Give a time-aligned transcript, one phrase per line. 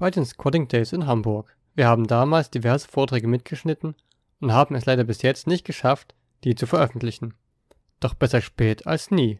[0.00, 1.54] bei den Squatting Days in Hamburg.
[1.74, 3.94] Wir haben damals diverse Vorträge mitgeschnitten
[4.40, 7.34] und haben es leider bis jetzt nicht geschafft, die zu veröffentlichen.
[8.00, 9.38] Doch besser spät als nie.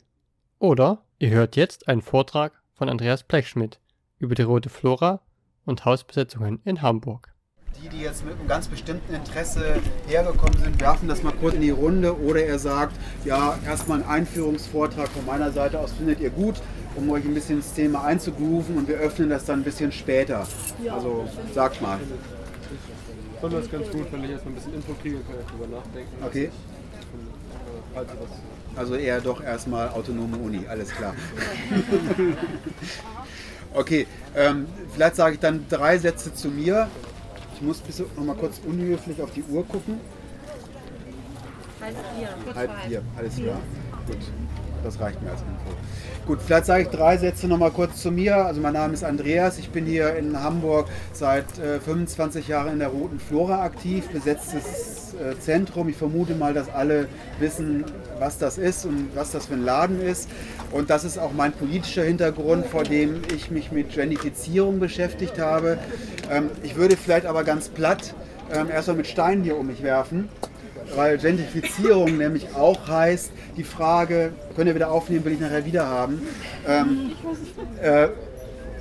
[0.58, 3.80] Oder ihr hört jetzt einen Vortrag von Andreas Blechschmidt
[4.18, 5.22] über die rote Flora
[5.64, 7.34] und Hausbesetzungen in Hamburg.
[7.82, 11.62] Die, die jetzt mit einem ganz bestimmten Interesse hergekommen sind, werfen das mal kurz in
[11.62, 16.28] die Runde oder er sagt, ja, erstmal einen Einführungsvortrag von meiner Seite aus findet ihr
[16.28, 16.60] gut,
[16.96, 20.46] um euch ein bisschen ins Thema einzugrooven und wir öffnen das dann ein bisschen später.
[20.90, 21.98] Also sagt mal.
[23.34, 25.76] Ich fand das ganz gut, wenn ich erstmal ein bisschen Info kriege, kann ich drüber
[25.76, 26.24] nachdenken.
[26.24, 26.50] Okay.
[28.76, 31.14] Also eher doch erstmal autonome Uni, alles klar.
[33.74, 36.88] okay, ähm, vielleicht sage ich dann drei Sätze zu mir.
[37.54, 40.00] Ich muss bis noch mal kurz unhöflich auf die Uhr gucken.
[41.80, 42.54] Halb vier.
[42.54, 43.60] Halb vier, alles klar.
[44.06, 44.18] Gut,
[44.84, 45.79] das reicht mir als Info.
[46.26, 48.36] Gut, vielleicht sage ich drei Sätze noch mal kurz zu mir.
[48.36, 52.78] Also mein Name ist Andreas, ich bin hier in Hamburg seit äh, 25 Jahren in
[52.78, 55.88] der Roten Flora aktiv, besetztes äh, Zentrum.
[55.88, 57.84] Ich vermute mal, dass alle wissen,
[58.18, 60.28] was das ist und was das für ein Laden ist.
[60.72, 65.78] Und das ist auch mein politischer Hintergrund, vor dem ich mich mit Genifizierung beschäftigt habe.
[66.30, 68.14] Ähm, ich würde vielleicht aber ganz platt
[68.52, 70.28] ähm, erstmal mit Steinen hier um mich werfen
[70.94, 75.86] weil Gentrifizierung nämlich auch heißt, die Frage, könnt ihr wieder aufnehmen, will ich nachher wieder
[75.86, 76.22] haben,
[76.66, 77.12] ähm,
[77.82, 78.08] äh,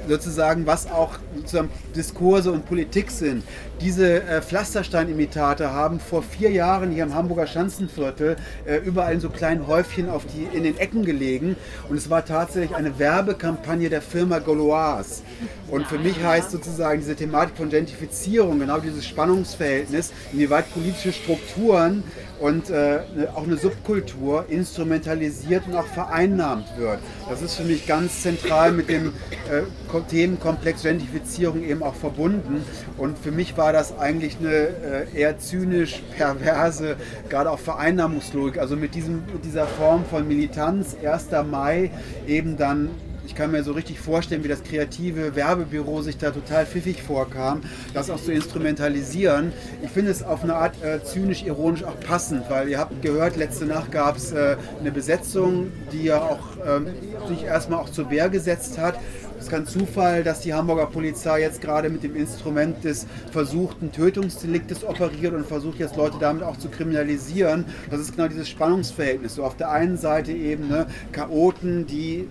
[0.07, 3.43] sozusagen, was auch sozusagen Diskurse und Politik sind.
[3.81, 8.35] Diese äh, Pflasterstein-Imitate haben vor vier Jahren hier im Hamburger Schanzenviertel
[8.65, 11.55] äh, überall in so kleinen Häufchen auf die, in den Ecken gelegen
[11.87, 15.21] und es war tatsächlich eine Werbekampagne der Firma Gauloise.
[15.69, 22.03] Und für mich heißt sozusagen diese Thematik von Gentrifizierung, genau dieses Spannungsverhältnis, inwieweit politische Strukturen
[22.41, 26.99] und äh, ne- auch eine Subkultur instrumentalisiert und auch vereinnahmt wird.
[27.29, 29.07] Das ist für mich ganz zentral mit dem
[29.49, 32.63] äh, Ko- Themenkomplex Gentrifizierung eben auch verbunden.
[32.97, 36.95] Und für mich war das eigentlich eine äh, eher zynisch perverse,
[37.29, 38.59] gerade auch Vereinnahmungslogik.
[38.59, 41.27] Also mit, diesem, mit dieser Form von Militanz, 1.
[41.49, 41.91] Mai,
[42.27, 42.89] eben dann
[43.29, 47.61] ich kann mir so richtig vorstellen, wie das kreative Werbebüro sich da total pfiffig vorkam,
[47.93, 49.53] das auch zu instrumentalisieren.
[49.83, 53.67] Ich finde es auf eine Art äh, zynisch-ironisch auch passend, weil ihr habt gehört, letzte
[53.67, 56.87] Nacht gab es äh, eine Besetzung, die ja auch ähm,
[57.27, 58.95] sich erstmal auch zur Wehr gesetzt hat.
[59.39, 63.89] Es ist kein Zufall, dass die Hamburger Polizei jetzt gerade mit dem Instrument des versuchten
[63.89, 67.63] Tötungsdeliktes operiert und versucht jetzt Leute damit auch zu kriminalisieren.
[67.89, 69.35] Das ist genau dieses Spannungsverhältnis.
[69.35, 72.27] So auf der einen Seite eben ne, Chaoten, die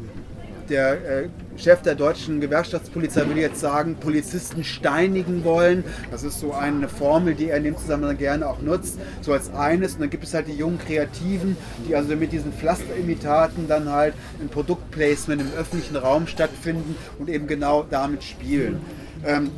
[0.69, 5.85] der äh, Chef der deutschen Gewerkschaftspolizei würde jetzt sagen, Polizisten steinigen wollen.
[6.11, 9.53] Das ist so eine Formel, die er in dem Zusammenhang gerne auch nutzt, so als
[9.53, 9.95] eines.
[9.95, 11.57] Und dann gibt es halt die jungen Kreativen,
[11.89, 17.47] die also mit diesen Pflasterimitaten dann halt ein Produktplacement im öffentlichen Raum stattfinden und eben
[17.47, 18.81] genau damit spielen.
[19.27, 19.51] Ähm,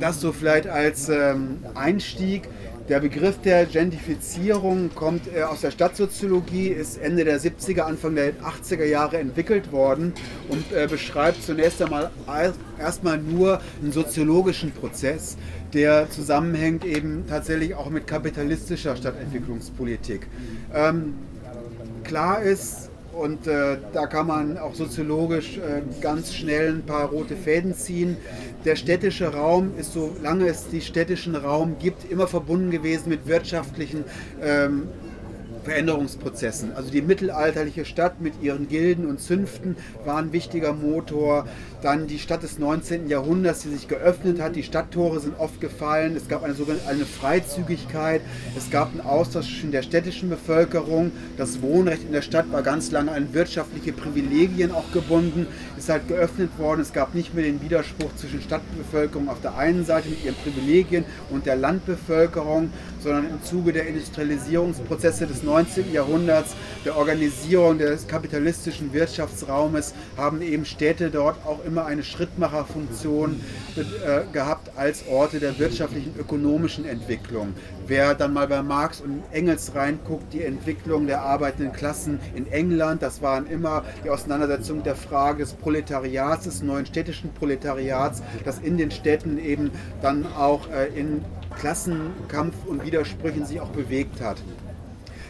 [0.00, 2.48] das so vielleicht als ähm, Einstieg.
[2.88, 8.32] Der Begriff der Gentrifizierung kommt äh, aus der Stadtsoziologie, ist Ende der 70er, Anfang der
[8.34, 10.12] 80er Jahre entwickelt worden
[10.48, 15.36] und äh, beschreibt zunächst einmal al- erstmal nur einen soziologischen Prozess,
[15.72, 20.26] der zusammenhängt eben tatsächlich auch mit kapitalistischer Stadtentwicklungspolitik.
[20.74, 21.14] Ähm,
[22.02, 27.36] klar ist, und äh, da kann man auch soziologisch äh, ganz schnell ein paar rote
[27.36, 28.16] Fäden ziehen.
[28.64, 34.04] Der städtische Raum ist, solange es die städtischen Raum gibt, immer verbunden gewesen mit wirtschaftlichen
[34.40, 34.88] ähm,
[35.64, 36.72] Veränderungsprozessen.
[36.72, 41.46] Also die mittelalterliche Stadt mit ihren Gilden und Zünften war ein wichtiger Motor.
[41.82, 43.08] Dann die Stadt des 19.
[43.08, 44.54] Jahrhunderts, die sich geöffnet hat.
[44.54, 46.14] Die Stadttore sind oft gefallen.
[46.14, 48.20] Es gab eine sogenannte eine Freizügigkeit.
[48.56, 51.10] Es gab einen Austausch zwischen der städtischen Bevölkerung.
[51.36, 55.48] Das Wohnrecht in der Stadt war ganz lange an wirtschaftliche Privilegien auch gebunden.
[55.76, 56.82] Ist halt geöffnet worden.
[56.82, 61.04] Es gab nicht mehr den Widerspruch zwischen Stadtbevölkerung auf der einen Seite mit ihren Privilegien
[61.30, 62.70] und der Landbevölkerung,
[63.02, 65.92] sondern im Zuge der Industrialisierungsprozesse des 19.
[65.92, 66.54] Jahrhunderts,
[66.84, 73.40] der Organisierung des kapitalistischen Wirtschaftsraumes, haben eben Städte dort auch immer eine Schrittmacherfunktion
[73.76, 77.54] äh, gehabt als Orte der wirtschaftlichen, ökonomischen Entwicklung.
[77.86, 83.00] Wer dann mal bei Marx und Engels reinguckt, die Entwicklung der arbeitenden Klassen in England,
[83.00, 88.76] das waren immer die Auseinandersetzung der Frage des Proletariats, des neuen städtischen Proletariats, das in
[88.76, 89.70] den Städten eben
[90.02, 91.24] dann auch äh, in
[91.58, 94.36] Klassenkampf und Widersprüchen sich auch bewegt hat.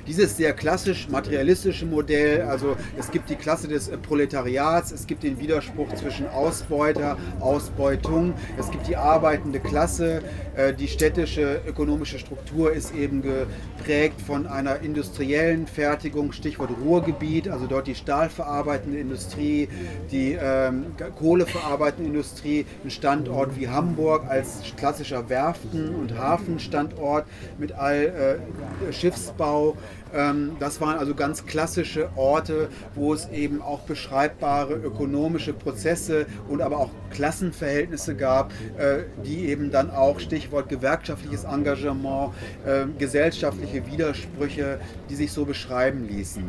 [0.06, 5.22] Dieses sehr klassisch materialistische Modell, also es gibt die Klasse des äh, Proletariats, es gibt
[5.22, 10.22] den Widerspruch zwischen Ausbeuter, Ausbeutung, es gibt die arbeitende Klasse,
[10.56, 17.66] äh, die städtische ökonomische Struktur ist eben geprägt von einer industriellen Fertigung, Stichwort Ruhrgebiet, also
[17.68, 19.68] dort die stahlverarbeitende Industrie,
[20.10, 27.24] die ähm, Kohleverarbeitende Industrie, ein Standort wie Hamburg als klassischer Werften- und Hafenstandort
[27.58, 28.40] mit all
[28.88, 29.76] äh, Schiffsbau.
[30.14, 36.62] Ähm, das waren also ganz klassische Orte, wo es eben auch beschreibbare ökonomische Prozesse und
[36.62, 42.32] aber auch Klassenverhältnisse gab, äh, die eben dann auch, Stichwort gewerkschaftliches Engagement,
[42.66, 46.44] äh, gesellschaftliche Widersprüche, die sich so beschreiben ließen.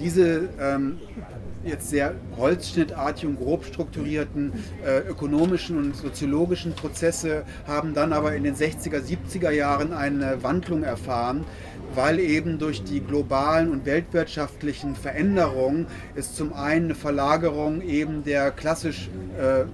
[0.00, 0.98] Diese ähm,
[1.64, 4.52] jetzt sehr holzschnittartigen, grob strukturierten
[4.84, 10.82] äh, ökonomischen und soziologischen Prozesse haben dann aber in den 60er, 70er Jahren eine Wandlung
[10.82, 11.44] erfahren,
[11.94, 18.50] weil eben durch die globalen und weltwirtschaftlichen Veränderungen es zum einen eine Verlagerung eben der
[18.50, 19.64] klassisch äh,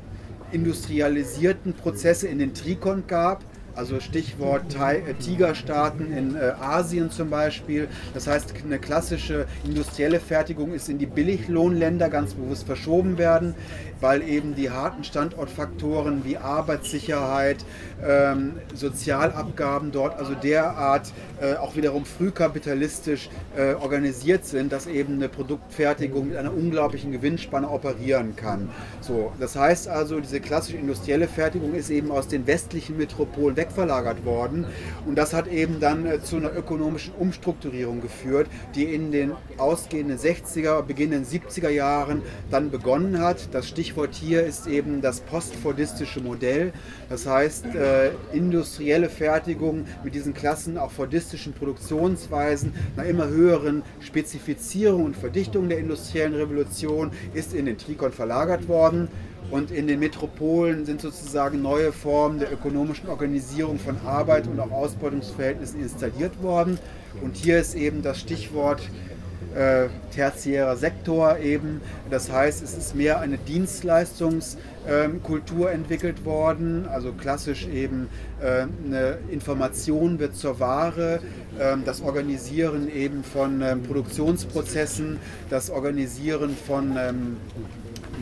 [0.54, 3.44] industrialisierten Prozesse in den Trikont gab,
[3.76, 7.88] also Stichwort äh, Tigerstaaten in äh, Asien zum Beispiel.
[8.12, 13.54] Das heißt, eine klassische industrielle Fertigung ist in die Billiglohnländer ganz bewusst verschoben werden,
[14.04, 17.64] weil eben die harten Standortfaktoren wie Arbeitssicherheit,
[18.06, 21.10] ähm, Sozialabgaben dort also derart
[21.40, 27.70] äh, auch wiederum frühkapitalistisch äh, organisiert sind, dass eben eine Produktfertigung mit einer unglaublichen Gewinnspanne
[27.70, 28.68] operieren kann.
[29.00, 34.26] So, das heißt also, diese klassische industrielle Fertigung ist eben aus den westlichen Metropolen wegverlagert
[34.26, 34.66] worden
[35.06, 40.18] und das hat eben dann äh, zu einer ökonomischen Umstrukturierung geführt, die in den ausgehenden
[40.18, 42.20] 60er, beginnenden 70er Jahren
[42.50, 43.48] dann begonnen hat.
[43.54, 46.72] Das Stichwort hier ist eben das postfordistische Modell.
[47.08, 55.04] Das heißt, äh, industrielle Fertigung mit diesen Klassen, auch fordistischen Produktionsweisen, einer immer höheren Spezifizierung
[55.04, 59.08] und Verdichtung der industriellen Revolution ist in den Trikon verlagert worden.
[59.50, 64.70] Und in den Metropolen sind sozusagen neue Formen der ökonomischen Organisierung von Arbeit und auch
[64.70, 66.78] Ausbeutungsverhältnissen installiert worden.
[67.22, 68.82] Und hier ist eben das Stichwort
[69.54, 71.80] äh, tertiärer Sektor eben.
[72.10, 78.08] Das heißt, es ist mehr eine Dienstleistungskultur entwickelt worden, also klassisch eben
[78.40, 81.20] äh, eine Information wird zur Ware,
[81.58, 85.18] äh, das Organisieren eben von ähm, Produktionsprozessen,
[85.50, 87.36] das Organisieren von ähm,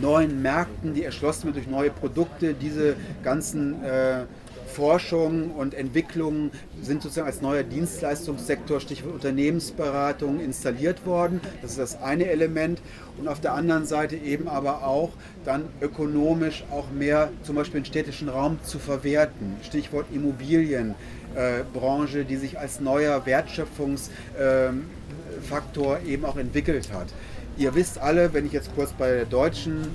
[0.01, 4.25] neuen Märkten, die erschlossen werden durch neue Produkte, diese ganzen äh,
[4.73, 11.41] Forschung und Entwicklung sind sozusagen als neuer Dienstleistungssektor, Stichwort Unternehmensberatung, installiert worden.
[11.61, 12.81] Das ist das eine Element.
[13.19, 15.11] Und auf der anderen Seite eben aber auch
[15.45, 19.57] dann ökonomisch auch mehr zum Beispiel den städtischen Raum zu verwerten.
[19.63, 27.09] Stichwort Immobilienbranche, äh, die sich als neuer Wertschöpfungsfaktor äh, eben auch entwickelt hat.
[27.63, 29.87] Ihr wisst alle, wenn ich jetzt kurz bei der Deutschen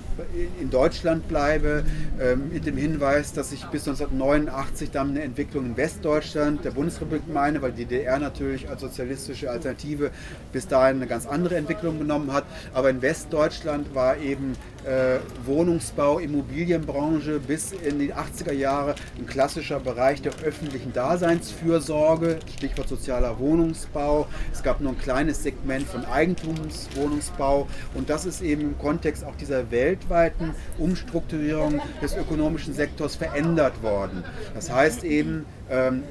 [0.62, 1.84] in Deutschland bleibe,
[2.18, 7.24] ähm, mit dem Hinweis, dass ich bis 1989 dann eine Entwicklung in Westdeutschland, der Bundesrepublik
[7.28, 10.12] meine, weil die DDR natürlich als sozialistische Alternative
[10.54, 12.46] bis dahin eine ganz andere Entwicklung genommen hat.
[12.74, 14.54] Aber in Westdeutschland war eben
[14.88, 22.88] äh, Wohnungsbau, Immobilienbranche bis in die 80er Jahre ein klassischer Bereich der öffentlichen Daseinsfürsorge, Stichwort
[22.88, 24.28] sozialer Wohnungsbau.
[24.54, 29.36] Es gab nur ein kleines Segment von Eigentumswohnungsbau und das ist eben im Kontext auch
[29.36, 34.24] dieser weltweiten Umstrukturierung des ökonomischen Sektors verändert worden.
[34.56, 36.04] Das heißt eben, ähm,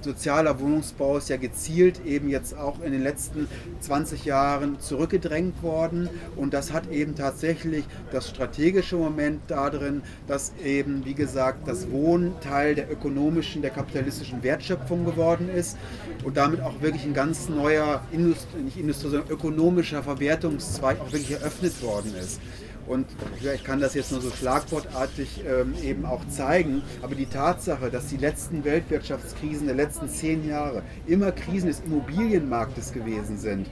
[0.00, 3.48] sozialer Wohnungsbau ist ja gezielt eben jetzt auch in den letzten
[3.80, 6.08] 20 Jahren zurückgedrängt worden.
[6.36, 12.38] Und das hat eben tatsächlich das strategische Moment darin, dass eben, wie gesagt, das Wohnen
[12.40, 15.76] Teil der ökonomischen, der kapitalistischen Wertschöpfung geworden ist
[16.24, 21.32] und damit auch wirklich ein ganz neuer, Indust nicht Industrie, sondern ökonomischer Verwertungszweig auch wirklich
[21.32, 22.40] eröffnet worden ist.
[22.88, 23.06] Und
[23.54, 28.06] ich kann das jetzt nur so schlagwortartig ähm, eben auch zeigen, aber die Tatsache, dass
[28.06, 33.68] die letzten Weltwirtschaftskrisen der letzten zehn Jahre immer Krisen des Immobilienmarktes gewesen sind,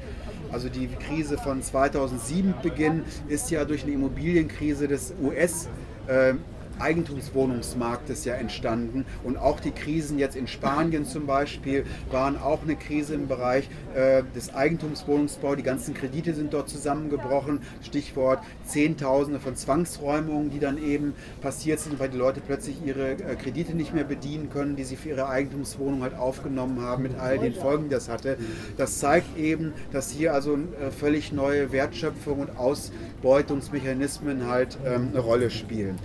[0.53, 5.69] also die Krise von 2007 Beginn ist ja durch eine Immobilienkrise des US-
[6.07, 6.35] äh,
[6.79, 9.05] Eigentumswohnungsmarktes ja entstanden.
[9.25, 13.69] Und auch die Krisen jetzt in Spanien zum Beispiel waren auch eine Krise im Bereich
[13.95, 15.57] äh, des Eigentumswohnungsbaus.
[15.57, 17.61] Die ganzen Kredite sind dort zusammengebrochen.
[17.83, 23.37] Stichwort Zehntausende von Zwangsräumungen, die dann eben passiert sind, weil die Leute plötzlich ihre äh,
[23.37, 27.39] Kredite nicht mehr bedienen können, die sie für ihre Eigentumswohnung halt aufgenommen haben, mit all
[27.39, 28.37] den Folgen, die das hatte.
[28.77, 35.21] Das zeigt eben, dass hier also äh, völlig neue Wertschöpfung und Ausbeutungsmechanismen halt ähm, eine
[35.21, 35.97] Rolle spielen.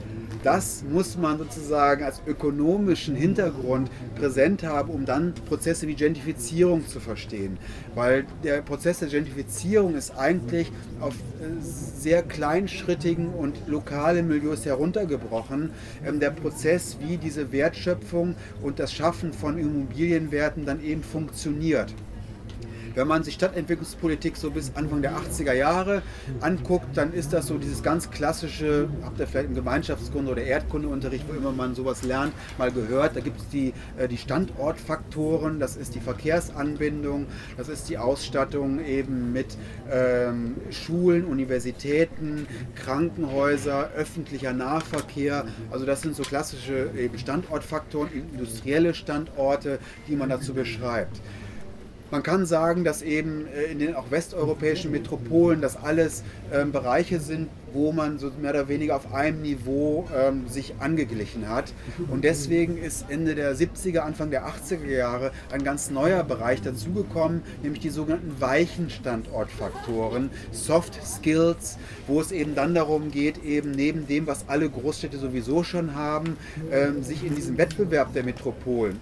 [0.43, 6.99] Das muss man sozusagen als ökonomischen Hintergrund präsent haben, um dann Prozesse wie Gentrifizierung zu
[6.99, 7.57] verstehen.
[7.95, 15.71] Weil der Prozess der Gentrifizierung ist eigentlich auf äh, sehr kleinschrittigen und lokale Milieus heruntergebrochen.
[16.05, 21.93] Ähm, der Prozess, wie diese Wertschöpfung und das Schaffen von Immobilienwerten dann eben funktioniert.
[22.93, 26.01] Wenn man sich Stadtentwicklungspolitik so bis Anfang der 80er Jahre
[26.41, 31.25] anguckt, dann ist das so dieses ganz klassische, habt ihr vielleicht im Gemeinschaftskunde oder Erdkundeunterricht,
[31.29, 33.15] wo immer man sowas lernt, mal gehört.
[33.15, 38.83] Da gibt es die, äh, die Standortfaktoren, das ist die Verkehrsanbindung, das ist die Ausstattung
[38.83, 39.57] eben mit
[39.89, 45.45] ähm, Schulen, Universitäten, Krankenhäuser, öffentlicher Nahverkehr.
[45.71, 51.21] Also das sind so klassische eben Standortfaktoren, industrielle Standorte, die man dazu beschreibt.
[52.11, 57.21] Man kann sagen, dass eben äh, in den auch westeuropäischen Metropolen das alles ähm, Bereiche
[57.21, 61.73] sind, wo man so mehr oder weniger auf einem Niveau ähm, sich angeglichen hat.
[62.09, 67.41] Und deswegen ist Ende der 70er, Anfang der 80er Jahre ein ganz neuer Bereich dazugekommen,
[67.63, 74.07] nämlich die sogenannten weichen Standortfaktoren, Soft Skills, wo es eben dann darum geht, eben neben
[74.07, 76.37] dem, was alle Großstädte sowieso schon haben,
[76.71, 78.99] ähm, sich in diesem Wettbewerb der Metropolen,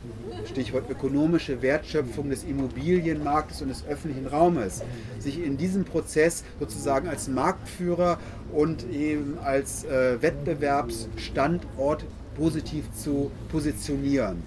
[0.49, 4.81] Stichwort ökonomische Wertschöpfung des Immobilienmarktes und des öffentlichen Raumes,
[5.19, 8.19] sich in diesem Prozess sozusagen als Marktführer
[8.53, 14.44] und eben als äh, Wettbewerbsstandort positiv zu positionieren.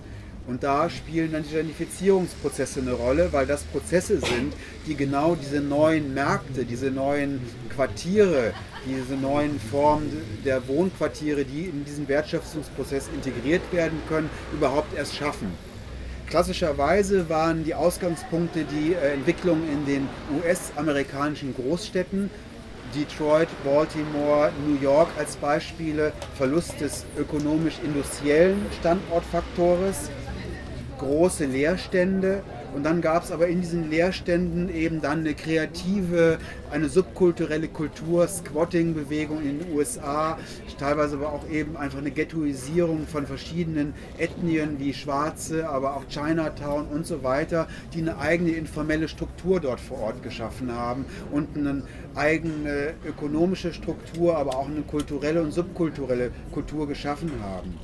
[0.48, 4.52] Und da spielen dann die Gentrifizierungsprozesse eine Rolle, weil das Prozesse sind,
[4.86, 8.52] die genau diese neuen Märkte, diese neuen Quartiere,
[8.84, 10.10] diese neuen Formen
[10.44, 15.52] der Wohnquartiere, die in diesen Wertschöpfungsprozess integriert werden können, überhaupt erst schaffen.
[16.28, 22.30] Klassischerweise waren die Ausgangspunkte die äh, Entwicklung in den US-amerikanischen Großstädten,
[22.94, 30.10] Detroit, Baltimore, New York als Beispiele, Verlust des ökonomisch-industriellen Standortfaktores,
[30.98, 32.42] große Leerstände
[32.74, 36.38] und dann gab es aber in diesen Leerständen eben dann eine kreative,
[36.70, 40.38] eine subkulturelle Kultur, Squatting-Bewegung in den USA,
[40.78, 46.86] teilweise aber auch eben einfach eine Ghettoisierung von verschiedenen Ethnien wie Schwarze, aber auch Chinatown
[46.86, 51.82] und so weiter, die eine eigene informelle Struktur dort vor Ort geschaffen haben und eine
[52.14, 57.78] eigene ökonomische Struktur, aber auch eine kulturelle und subkulturelle Kultur geschaffen haben.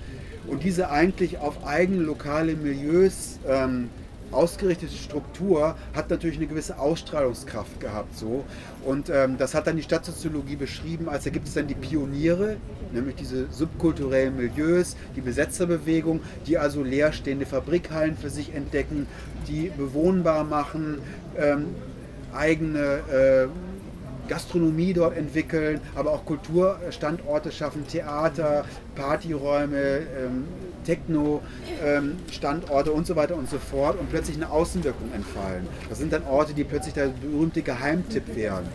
[0.47, 3.91] Und diese eigentlich auf eigene lokale Milieus ähm,
[4.33, 8.17] ausgerichtete Struktur hat natürlich eine gewisse Ausstrahlungskraft gehabt.
[8.17, 8.45] So.
[8.85, 12.57] Und ähm, das hat dann die Stadtsoziologie beschrieben, als da gibt es dann die Pioniere,
[12.93, 19.07] nämlich diese subkulturellen Milieus, die Besetzerbewegung, die also leerstehende Fabrikhallen für sich entdecken,
[19.47, 20.99] die bewohnbar machen,
[21.37, 21.67] ähm,
[22.33, 23.49] eigene äh,
[24.29, 30.45] Gastronomie dort entwickeln, aber auch Kulturstandorte schaffen, Theater, Partyräume, ähm,
[30.85, 35.67] Techno-Standorte ähm, und so weiter und so fort und plötzlich eine Außenwirkung entfallen.
[35.89, 38.69] Das sind dann Orte, die plötzlich der berühmte Geheimtipp werden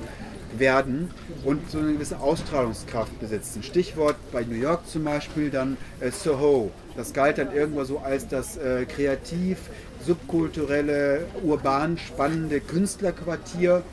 [0.59, 1.09] werden
[1.43, 3.63] und so eine gewisse Ausstrahlungskraft besitzen.
[3.63, 6.71] Stichwort bei New York zum Beispiel dann äh, Soho.
[6.95, 9.57] Das galt dann irgendwo so als das äh, kreativ,
[10.05, 13.83] subkulturelle, urban spannende Künstlerquartier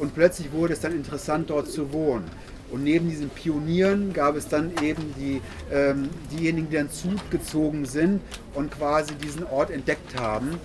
[0.00, 2.24] und plötzlich wurde es dann interessant, dort zu wohnen.
[2.70, 5.40] Und neben diesen Pionieren gab es dann eben die,
[5.72, 8.20] ähm, diejenigen, die dann zugezogen sind
[8.54, 10.58] und quasi diesen Ort entdeckt haben.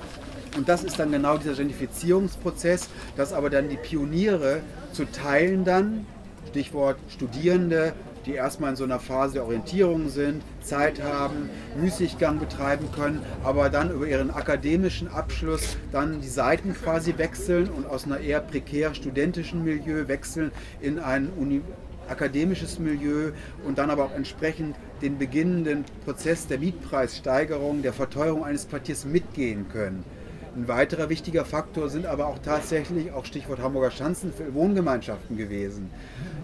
[0.55, 2.87] Und das ist dann genau dieser Gentrifizierungsprozess,
[3.17, 4.61] dass aber dann die Pioniere
[4.93, 6.05] zu Teilen dann,
[6.49, 7.93] Stichwort Studierende,
[8.25, 13.69] die erstmal in so einer Phase der Orientierung sind, Zeit haben, Müßiggang betreiben können, aber
[13.69, 18.93] dann über ihren akademischen Abschluss dann die Seiten quasi wechseln und aus einer eher prekär
[18.93, 20.51] studentischen Milieu wechseln
[20.81, 21.61] in ein Uni
[22.07, 23.31] akademisches Milieu
[23.65, 29.67] und dann aber auch entsprechend den beginnenden Prozess der Mietpreissteigerung, der Verteuerung eines Quartiers mitgehen
[29.69, 30.03] können.
[30.55, 35.89] Ein weiterer wichtiger Faktor sind aber auch tatsächlich, auch Stichwort Hamburger Schanzen, für Wohngemeinschaften gewesen.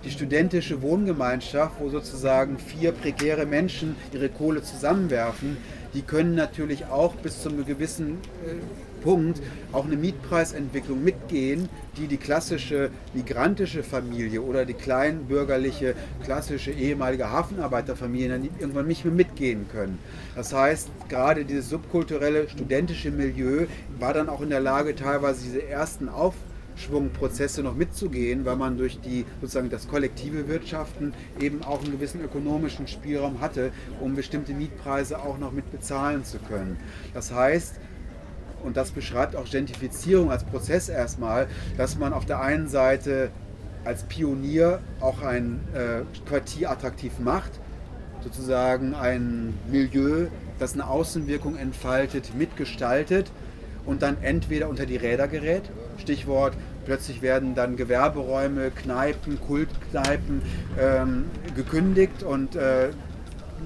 [0.03, 5.55] Die studentische Wohngemeinschaft, wo sozusagen vier prekäre Menschen ihre Kohle zusammenwerfen,
[5.93, 8.55] die können natürlich auch bis zu einem gewissen äh,
[9.01, 9.41] Punkt
[9.71, 18.29] auch eine Mietpreisentwicklung mitgehen, die die klassische migrantische Familie oder die kleinbürgerliche, klassische ehemalige Hafenarbeiterfamilie
[18.29, 19.99] dann irgendwann nicht mehr mitgehen können.
[20.35, 23.65] Das heißt, gerade dieses subkulturelle studentische Milieu
[23.99, 28.99] war dann auch in der Lage, teilweise diese ersten Aufschwungprozesse noch mitzugehen, weil man durch
[29.01, 35.19] die sozusagen das kollektive Wirtschaften eben auch einen gewissen ökonomischen Spielraum hatte, um bestimmte Mietpreise
[35.19, 36.77] auch noch mit bezahlen zu können.
[37.13, 37.75] Das heißt,
[38.63, 43.29] und das beschreibt auch Gentrifizierung als Prozess erstmal, dass man auf der einen Seite
[43.83, 47.51] als Pionier auch ein äh, Quartier attraktiv macht,
[48.23, 50.27] sozusagen ein Milieu,
[50.59, 53.31] das eine Außenwirkung entfaltet, mitgestaltet
[53.85, 55.63] und dann entweder unter die Räder gerät,
[55.97, 56.53] Stichwort
[56.85, 60.41] plötzlich werden dann Gewerberäume, Kneipen, Kultkneipen
[60.79, 61.25] ähm,
[61.55, 62.89] gekündigt und äh,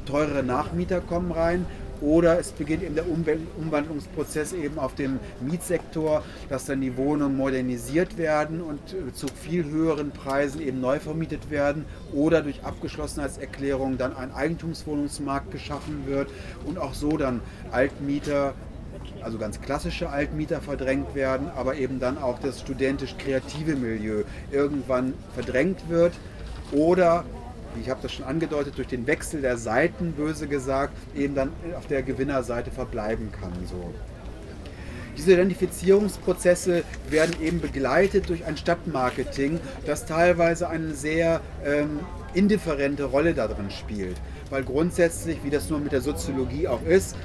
[0.05, 1.65] teurere Nachmieter kommen rein
[2.05, 8.17] oder es beginnt eben der Umwandlungsprozess eben auf dem Mietsektor, dass dann die Wohnungen modernisiert
[8.17, 14.15] werden und äh, zu viel höheren Preisen eben neu vermietet werden oder durch Abgeschlossenheitserklärung dann
[14.15, 16.29] ein Eigentumswohnungsmarkt geschaffen wird
[16.65, 18.53] und auch so dann Altmieter
[19.21, 25.89] also ganz klassische Altmieter verdrängt werden, aber eben dann auch das studentisch-kreative Milieu irgendwann verdrängt
[25.89, 26.13] wird.
[26.71, 27.25] Oder
[27.81, 31.87] ich habe das schon angedeutet, durch den Wechsel der Seiten, böse gesagt, eben dann auf
[31.87, 33.53] der Gewinnerseite verbleiben kann.
[33.69, 33.93] So.
[35.17, 41.99] Diese Identifizierungsprozesse werden eben begleitet durch ein Stadtmarketing, das teilweise eine sehr ähm,
[42.33, 44.17] indifferente Rolle darin spielt.
[44.49, 47.15] Weil grundsätzlich, wie das nur mit der Soziologie auch ist,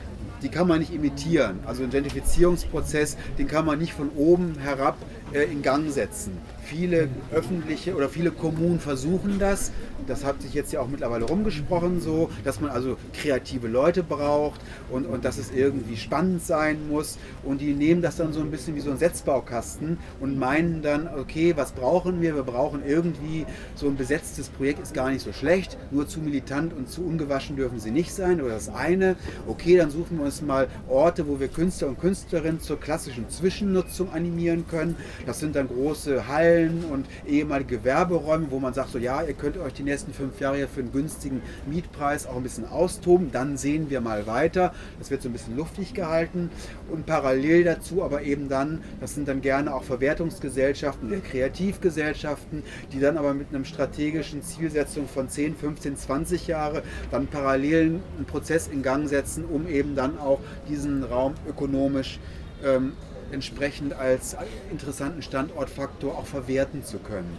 [0.42, 1.61] die kann man nicht imitieren.
[1.66, 4.97] Also ein Identifizierungsprozess, den kann man nicht von oben herab
[5.33, 6.38] äh, in Gang setzen.
[6.71, 9.73] Viele öffentliche oder viele Kommunen versuchen das.
[10.07, 14.61] Das hat sich jetzt ja auch mittlerweile rumgesprochen, so, dass man also kreative Leute braucht
[14.89, 17.19] und, und dass es irgendwie spannend sein muss.
[17.43, 21.09] Und die nehmen das dann so ein bisschen wie so ein Setzbaukasten und meinen dann,
[21.09, 22.37] okay, was brauchen wir?
[22.37, 26.73] Wir brauchen irgendwie so ein besetztes Projekt, ist gar nicht so schlecht, nur zu militant
[26.73, 28.41] und zu ungewaschen dürfen sie nicht sein.
[28.41, 29.17] Oder das eine,
[29.49, 34.12] okay, dann suchen wir uns mal Orte, wo wir Künstler und Künstlerinnen zur klassischen Zwischennutzung
[34.12, 34.95] animieren können.
[35.27, 39.57] Das sind dann große Hallen und ehemalige Gewerberäume, wo man sagt, so ja, ihr könnt
[39.57, 43.31] euch die nächsten fünf Jahre für einen günstigen Mietpreis auch ein bisschen austoben.
[43.33, 44.75] Dann sehen wir mal weiter.
[44.99, 46.50] Das wird so ein bisschen luftig gehalten.
[46.90, 52.62] Und parallel dazu aber eben dann, das sind dann gerne auch Verwertungsgesellschaften Kreativgesellschaften,
[52.93, 58.26] die dann aber mit einem strategischen Zielsetzung von 10, 15, 20 Jahre dann parallel einen
[58.26, 62.19] Prozess in Gang setzen, um eben dann auch diesen Raum ökonomisch
[62.65, 62.93] ähm,
[63.32, 64.36] entsprechend als
[64.71, 67.36] interessanten Standortfaktor auch verwerten zu können.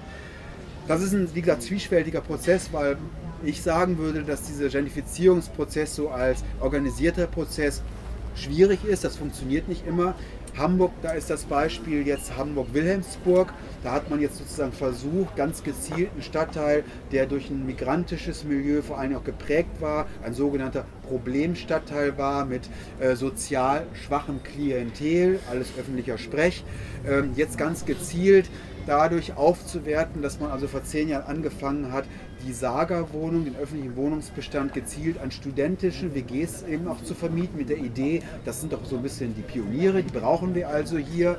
[0.88, 2.98] Das ist ein, wie gesagt, zwiespältiger Prozess, weil
[3.44, 7.82] ich sagen würde, dass dieser Gentrifizierungsprozess so als organisierter Prozess
[8.36, 9.04] schwierig ist.
[9.04, 10.16] Das funktioniert nicht immer.
[10.58, 13.54] Hamburg, da ist das Beispiel jetzt Hamburg-Wilhelmsburg.
[13.84, 18.82] Da hat man jetzt sozusagen versucht, ganz gezielt einen Stadtteil, der durch ein migrantisches Milieu
[18.82, 25.70] vor allem auch geprägt war, ein sogenannter Problemstadtteil war mit äh, sozial schwachem Klientel, alles
[25.80, 26.64] öffentlicher Sprech,
[27.08, 28.50] ähm, jetzt ganz gezielt
[28.86, 32.06] dadurch aufzuwerten, dass man also vor zehn Jahren angefangen hat,
[32.46, 37.78] die Saga-Wohnung, den öffentlichen Wohnungsbestand gezielt an studentische WGs eben auch zu vermieten, mit der
[37.78, 41.38] Idee, das sind doch so ein bisschen die Pioniere, die brauchen wir also hier.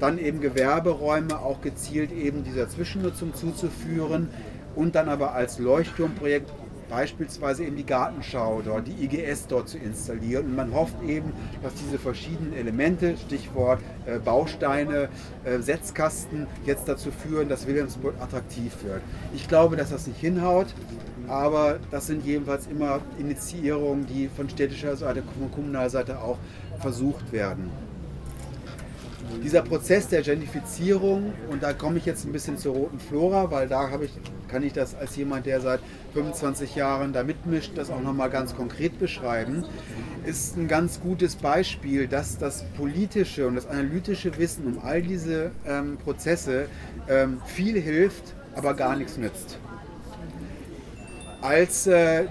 [0.00, 4.28] Dann eben Gewerberäume auch gezielt eben dieser Zwischennutzung zuzuführen
[4.74, 6.50] und dann aber als Leuchtturmprojekt
[6.92, 10.44] beispielsweise eben die Gartenschau dort, die IGS dort zu installieren.
[10.44, 15.08] Und man hofft eben, dass diese verschiedenen Elemente, Stichwort äh, Bausteine,
[15.44, 19.00] äh, Setzkasten, jetzt dazu führen, dass Wilhelmsburg attraktiv wird.
[19.34, 20.66] Ich glaube, dass das nicht hinhaut,
[21.28, 26.36] aber das sind jedenfalls immer Initiierungen, die von städtischer Seite, von kommunaler Seite auch
[26.80, 27.70] versucht werden
[29.42, 33.68] dieser Prozess der Gentrifizierung, und da komme ich jetzt ein bisschen zur roten Flora, weil
[33.68, 34.10] da ich,
[34.48, 35.80] kann ich das als jemand, der seit
[36.14, 39.64] 25 Jahren da mitmischt, das auch nochmal ganz konkret beschreiben,
[40.24, 45.50] ist ein ganz gutes Beispiel, dass das politische und das analytische Wissen um all diese
[45.66, 46.66] ähm, Prozesse
[47.08, 49.58] ähm, viel hilft, aber gar nichts nützt.
[51.40, 52.26] Als äh,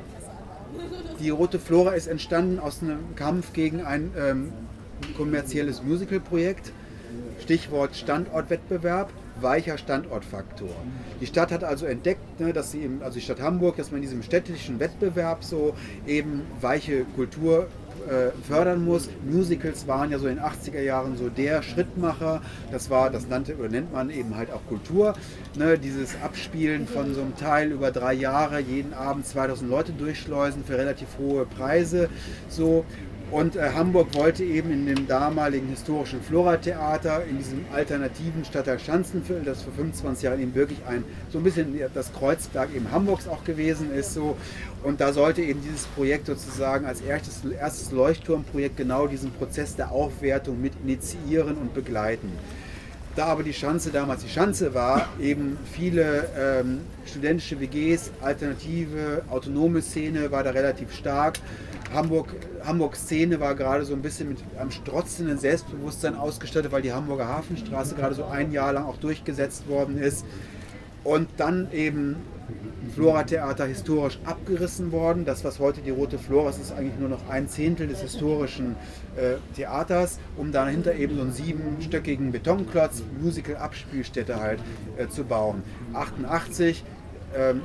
[1.19, 4.53] die Rote Flora ist entstanden aus einem Kampf gegen ein ähm,
[5.17, 6.71] kommerzielles Musicalprojekt
[7.41, 10.69] Stichwort Standortwettbewerb, weicher Standortfaktor.
[11.19, 13.97] Die Stadt hat also entdeckt, ne, dass sie eben, also die Stadt Hamburg, dass man
[13.97, 15.73] in diesem städtischen Wettbewerb so
[16.05, 17.67] eben weiche Kultur
[18.07, 19.09] äh, fördern muss.
[19.29, 22.41] Musicals waren ja so in den 80er Jahren so der Schrittmacher.
[22.71, 25.13] Das war, das nannte oder nennt man eben halt auch Kultur.
[25.55, 30.63] Ne, dieses Abspielen von so einem Teil über drei Jahre, jeden Abend 2000 Leute durchschleusen
[30.63, 32.09] für relativ hohe Preise.
[32.49, 32.85] So
[33.31, 39.45] Und äh, Hamburg wollte eben in dem damaligen historischen Flora-Theater, in diesem alternativen Stadtteil Schanzenviertel,
[39.45, 43.45] das vor 25 Jahren eben wirklich ein, so ein bisschen das Kreuzberg eben Hamburgs auch
[43.45, 44.13] gewesen ist.
[44.13, 44.35] So.
[44.83, 49.91] Und da sollte eben dieses Projekt sozusagen als erstes, erstes Leuchtturmprojekt genau diesen Prozess der
[49.91, 52.33] Aufwertung mit initiieren und begleiten.
[53.15, 59.81] Da aber die Schanze damals die Schanze war, eben viele ähm, studentische WGs, alternative, autonome
[59.81, 61.37] Szene war da relativ stark.
[61.93, 62.29] Hamburg,
[62.63, 67.27] Hamburg Szene war gerade so ein bisschen mit einem strotzenden Selbstbewusstsein ausgestattet, weil die Hamburger
[67.27, 70.25] Hafenstraße gerade so ein Jahr lang auch durchgesetzt worden ist.
[71.03, 72.17] Und dann eben
[72.93, 75.25] Flora-Theater historisch abgerissen worden.
[75.25, 78.75] Das, was heute die Rote Flora ist, ist eigentlich nur noch ein Zehntel des historischen
[79.15, 84.59] äh, Theaters, um dahinter eben so einen siebenstöckigen Betonklotz, Musical-Abspielstätte halt
[84.97, 85.63] äh, zu bauen.
[85.93, 86.83] 88
[87.35, 87.61] ähm,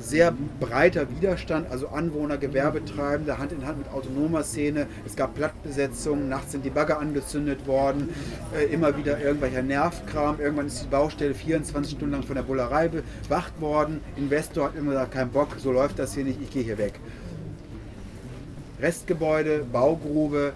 [0.00, 4.86] sehr breiter Widerstand, also Anwohner, Gewerbetreibende, Hand in Hand mit autonomer Szene.
[5.04, 8.10] Es gab Plattbesetzungen, nachts sind die Bagger angezündet worden,
[8.56, 10.40] äh, immer wieder irgendwelcher Nervkram.
[10.40, 14.00] Irgendwann ist die Baustelle 24 Stunden lang von der Bullerei bewacht worden.
[14.16, 16.94] Investor hat immer gesagt, kein Bock, so läuft das hier nicht, ich gehe hier weg.
[18.80, 20.52] Restgebäude, Baugrube,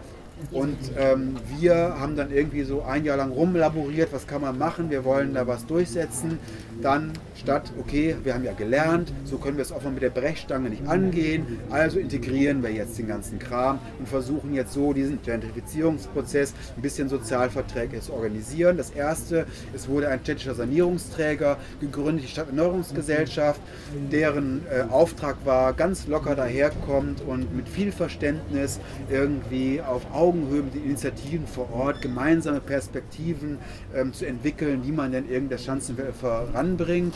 [0.50, 4.90] und ähm, wir haben dann irgendwie so ein Jahr lang rumlaboriert, was kann man machen,
[4.90, 6.38] wir wollen da was durchsetzen.
[6.80, 10.10] Dann statt, okay, wir haben ja gelernt, so können wir es auch mal mit der
[10.10, 15.20] Brechstange nicht angehen, also integrieren wir jetzt den ganzen Kram und versuchen jetzt so diesen
[15.22, 18.76] Gentrifizierungsprozess ein bisschen sozialverträglich zu organisieren.
[18.76, 23.60] Das erste, es wurde ein städtischer Sanierungsträger gegründet, die Stadterneuerungsgesellschaft,
[24.10, 28.78] deren äh, Auftrag war, ganz locker daherkommt und mit viel Verständnis
[29.10, 33.58] irgendwie auf Augenhöhe mit den Initiativen vor Ort gemeinsame Perspektiven
[33.94, 36.14] ähm, zu entwickeln, wie man denn irgendeine Schanzenwelt
[36.72, 37.14] voranbringt.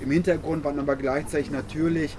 [0.00, 2.16] Im Hintergrund waren aber gleichzeitig natürlich,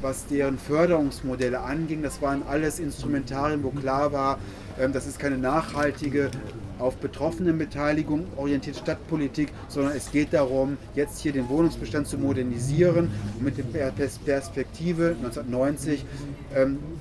[0.00, 4.38] was deren Förderungsmodelle anging, das waren alles Instrumentarien, wo klar war,
[4.80, 6.30] ähm, das ist keine nachhaltige,
[6.78, 13.44] auf Betroffenenbeteiligung orientierte Stadtpolitik, sondern es geht darum, jetzt hier den Wohnungsbestand zu modernisieren und
[13.44, 16.04] mit der Perspektive 1990,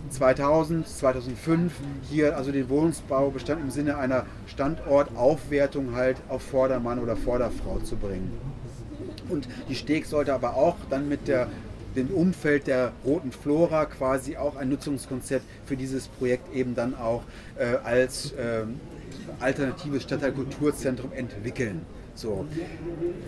[0.10, 1.74] 2000, 2005
[2.10, 8.32] hier also den Wohnungsbaubestand im Sinne einer Standortaufwertung halt auf Vordermann oder Vorderfrau zu bringen.
[9.30, 11.48] Und die Steg sollte aber auch dann mit der
[11.96, 17.24] dem Umfeld der roten Flora quasi auch ein Nutzungskonzept für dieses Projekt eben dann auch
[17.58, 18.64] äh, als äh,
[19.40, 21.82] alternatives Stadtteilkulturzentrum entwickeln.
[22.14, 22.46] So,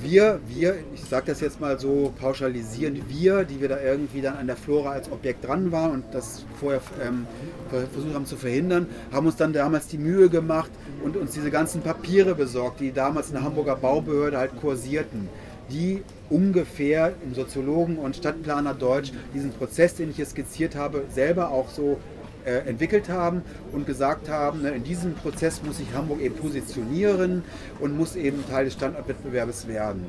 [0.02, 4.36] wir, wir, ich sage das jetzt mal so pauschalisierend, wir, die wir da irgendwie dann
[4.36, 7.28] an der Flora als Objekt dran waren und das vorher ähm,
[7.70, 10.72] versucht haben zu verhindern, haben uns dann damals die Mühe gemacht
[11.04, 15.30] und uns diese ganzen Papiere besorgt, die damals in der Hamburger Baubehörde halt kursierten
[15.72, 21.52] die ungefähr im Soziologen und Stadtplaner Deutsch diesen Prozess, den ich hier skizziert habe, selber
[21.52, 21.98] auch so
[22.46, 27.44] äh, entwickelt haben und gesagt haben, ne, in diesem Prozess muss sich Hamburg eben positionieren
[27.80, 30.06] und muss eben Teil des Standortwettbewerbs werden.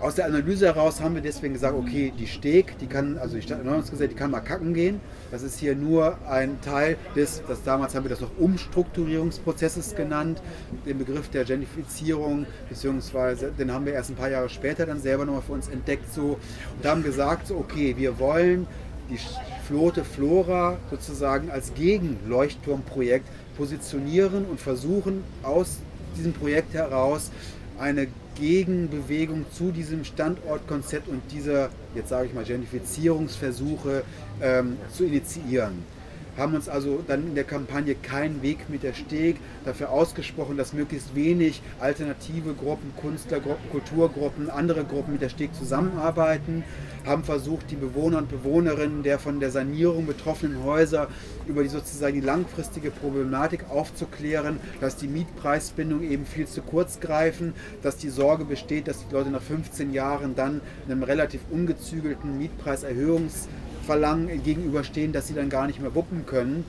[0.00, 3.42] Aus der Analyse heraus haben wir deswegen gesagt, okay, die Steg, die kann, also die
[3.42, 5.00] Stadterneuerungsgesetz, die kann mal kacken gehen.
[5.30, 10.42] Das ist hier nur ein Teil des, das damals haben wir das noch Umstrukturierungsprozesses genannt,
[10.84, 15.24] den Begriff der Gentrifizierung, beziehungsweise den haben wir erst ein paar Jahre später dann selber
[15.24, 16.38] nochmal für uns entdeckt so
[16.76, 18.66] und haben gesagt, so, okay, wir wollen
[19.08, 19.18] die
[19.66, 23.26] Flote Flora sozusagen als Gegenleuchtturmprojekt
[23.56, 25.78] positionieren und versuchen aus
[26.16, 27.30] diesem Projekt heraus
[27.78, 34.02] eine Gegenbewegung zu diesem Standortkonzept und dieser, jetzt sage ich mal, Gentrifizierungsversuche
[34.42, 35.93] ähm, zu initiieren
[36.36, 40.72] haben uns also dann in der Kampagne keinen Weg mit der Steg dafür ausgesprochen, dass
[40.72, 46.64] möglichst wenig alternative Gruppen, Künstlergruppen, Kulturgruppen, andere Gruppen mit der Steg zusammenarbeiten,
[47.04, 51.08] haben versucht, die Bewohner und Bewohnerinnen der von der Sanierung betroffenen Häuser
[51.46, 57.52] über die sozusagen die langfristige Problematik aufzuklären, dass die Mietpreisbindung eben viel zu kurz greifen,
[57.82, 63.48] dass die Sorge besteht, dass die Leute nach 15 Jahren dann einem relativ ungezügelten Mietpreiserhöhungs
[63.84, 66.64] Verlangen gegenüberstehen, dass sie dann gar nicht mehr wuppen können.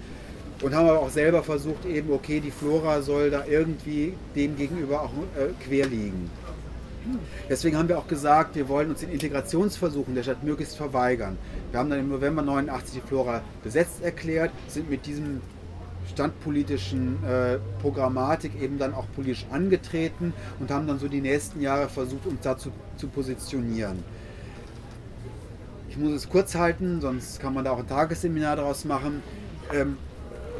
[0.61, 5.01] Und haben aber auch selber versucht, eben, okay, die Flora soll da irgendwie dem gegenüber
[5.01, 6.29] auch äh, quer liegen.
[7.49, 11.37] Deswegen haben wir auch gesagt, wir wollen uns den Integrationsversuchen der Stadt möglichst verweigern.
[11.71, 15.41] Wir haben dann im November 89 die Flora besetzt erklärt, sind mit diesem
[16.11, 21.89] standpolitischen äh, Programmatik eben dann auch politisch angetreten und haben dann so die nächsten Jahre
[21.89, 24.03] versucht, uns dazu zu positionieren.
[25.95, 29.23] Ich muss es kurz halten, sonst kann man da auch ein Tagesseminar daraus machen.
[29.73, 29.95] Ähm,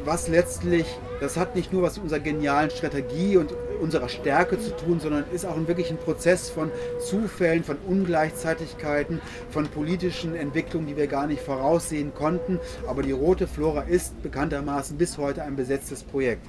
[0.02, 0.86] was letztlich,
[1.20, 5.24] das hat nicht nur was mit unserer genialen Strategie und unserer Stärke zu tun, sondern
[5.34, 6.70] ist auch ein wirklich ein Prozess von
[7.06, 9.20] Zufällen, von Ungleichzeitigkeiten,
[9.50, 12.58] von politischen Entwicklungen, die wir gar nicht voraussehen konnten.
[12.86, 16.46] Aber die rote Flora ist bekanntermaßen bis heute ein besetztes Projekt.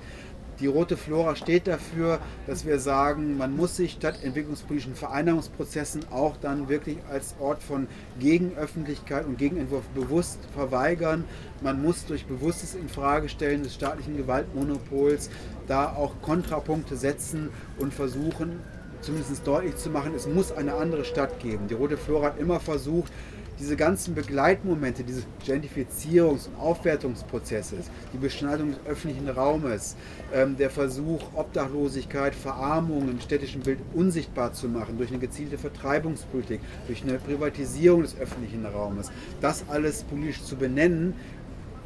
[0.59, 6.35] Die Rote Flora steht dafür, dass wir sagen, man muss sich statt entwicklungspolitischen Vereinigungsprozessen auch
[6.37, 7.87] dann wirklich als Ort von
[8.19, 11.25] Gegenöffentlichkeit und Gegenentwurf bewusst verweigern.
[11.61, 15.29] Man muss durch bewusstes Infragestellen des staatlichen Gewaltmonopols
[15.67, 18.59] da auch Kontrapunkte setzen und versuchen,
[19.01, 21.67] zumindest deutlich zu machen, es muss eine andere Stadt geben.
[21.67, 23.13] Die Rote Flora hat immer versucht,
[23.59, 29.95] diese ganzen Begleitmomente dieses Gentrifizierungs- und Aufwertungsprozesses, die Beschneidung des öffentlichen Raumes,
[30.33, 36.61] ähm, der Versuch, Obdachlosigkeit, Verarmung im städtischen Bild unsichtbar zu machen durch eine gezielte Vertreibungspolitik,
[36.87, 41.15] durch eine Privatisierung des öffentlichen Raumes, das alles politisch zu benennen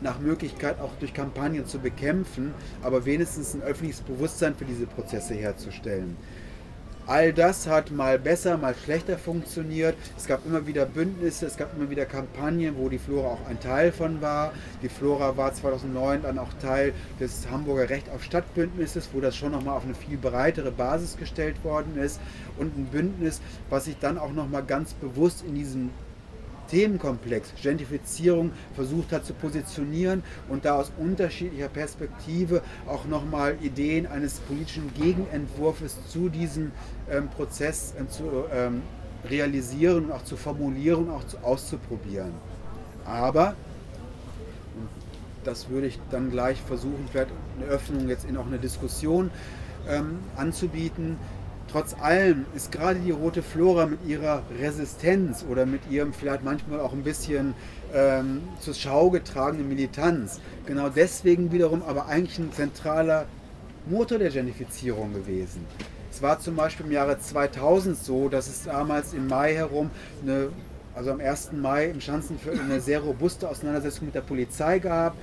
[0.01, 5.35] nach Möglichkeit auch durch Kampagnen zu bekämpfen, aber wenigstens ein öffentliches Bewusstsein für diese Prozesse
[5.35, 6.17] herzustellen.
[7.11, 9.97] All das hat mal besser, mal schlechter funktioniert.
[10.15, 13.59] Es gab immer wieder Bündnisse, es gab immer wieder Kampagnen, wo die Flora auch ein
[13.59, 14.53] Teil von war.
[14.81, 19.51] Die Flora war 2009 dann auch Teil des Hamburger Recht auf Stadtbündnisses, wo das schon
[19.51, 22.21] nochmal auf eine viel breitere Basis gestellt worden ist.
[22.57, 25.89] Und ein Bündnis, was sich dann auch nochmal ganz bewusst in diesem
[26.71, 34.39] Themenkomplex Gentrifizierung versucht hat zu positionieren und da aus unterschiedlicher Perspektive auch nochmal Ideen eines
[34.39, 36.71] politischen Gegenentwurfs zu diesem
[37.11, 38.81] ähm, Prozess ähm, zu ähm,
[39.29, 42.31] realisieren und auch zu formulieren und auch zu, auszuprobieren.
[43.05, 43.55] Aber,
[45.43, 49.29] das würde ich dann gleich versuchen, vielleicht eine Öffnung jetzt in auch eine Diskussion
[49.89, 51.17] ähm, anzubieten,
[51.71, 56.81] Trotz allem ist gerade die rote Flora mit ihrer Resistenz oder mit ihrem vielleicht manchmal
[56.81, 57.53] auch ein bisschen
[57.93, 63.25] ähm, zur Schau getragenen Militanz genau deswegen wiederum aber eigentlich ein zentraler
[63.85, 65.65] Motor der Gentrifizierung gewesen.
[66.11, 69.91] Es war zum Beispiel im Jahre 2000 so, dass es damals im Mai herum
[70.23, 70.49] eine
[70.93, 71.53] also am 1.
[71.53, 75.15] Mai im Schanzenviertel eine sehr robuste Auseinandersetzung mit der Polizei gab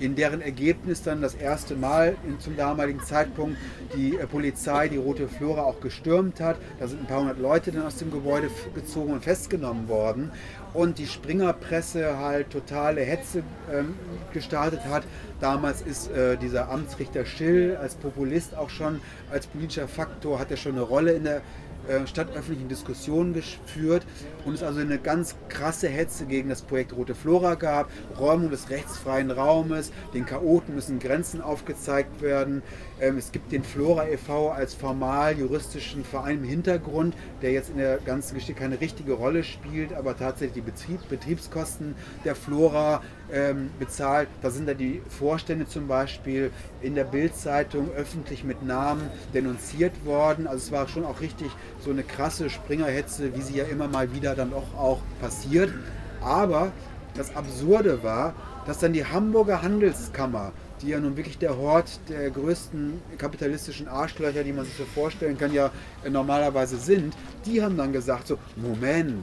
[0.00, 3.56] in deren Ergebnis dann das erste Mal in, zum damaligen Zeitpunkt
[3.94, 6.56] die äh, Polizei die Rote Flora auch gestürmt hat.
[6.80, 10.32] Da sind ein paar hundert Leute dann aus dem Gebäude gezogen und festgenommen worden.
[10.72, 13.94] Und die Springerpresse halt totale Hetze ähm,
[14.32, 15.02] gestartet hat.
[15.40, 20.56] Damals ist äh, dieser Amtsrichter Schill als Populist auch schon, als politischer Faktor, hat er
[20.56, 21.42] schon eine Rolle in der
[21.90, 24.06] äh, stadtöffentlichen Diskussionen geführt
[24.44, 28.70] und es also eine ganz krasse Hetze gegen das Projekt Rote Flora gab, Räumung des
[28.70, 32.62] rechtsfreien Raumes, den Chaoten müssen Grenzen aufgezeigt werden.
[33.00, 34.50] Ähm, es gibt den Flora e.V.
[34.50, 39.42] als formal juristischen Verein im Hintergrund, der jetzt in der ganzen Geschichte keine richtige Rolle
[39.42, 44.28] spielt, aber tatsächlich die Betrieb, Betriebskosten der Flora ähm, bezahlt.
[44.42, 46.50] Da sind da die Vorstände zum Beispiel
[46.82, 49.02] in der Bildzeitung öffentlich mit Namen
[49.34, 50.46] denunziert worden.
[50.46, 54.12] Also es war schon auch richtig so eine krasse Springerhetze, wie sie ja immer mal
[54.14, 55.72] wieder dann auch, auch passiert.
[56.20, 56.72] Aber
[57.14, 58.34] das Absurde war,
[58.66, 64.44] dass dann die Hamburger Handelskammer, die ja nun wirklich der Hort der größten kapitalistischen Arschlöcher,
[64.44, 65.70] die man sich so vorstellen kann, ja
[66.08, 67.14] normalerweise sind,
[67.46, 69.14] die haben dann gesagt so, Moment,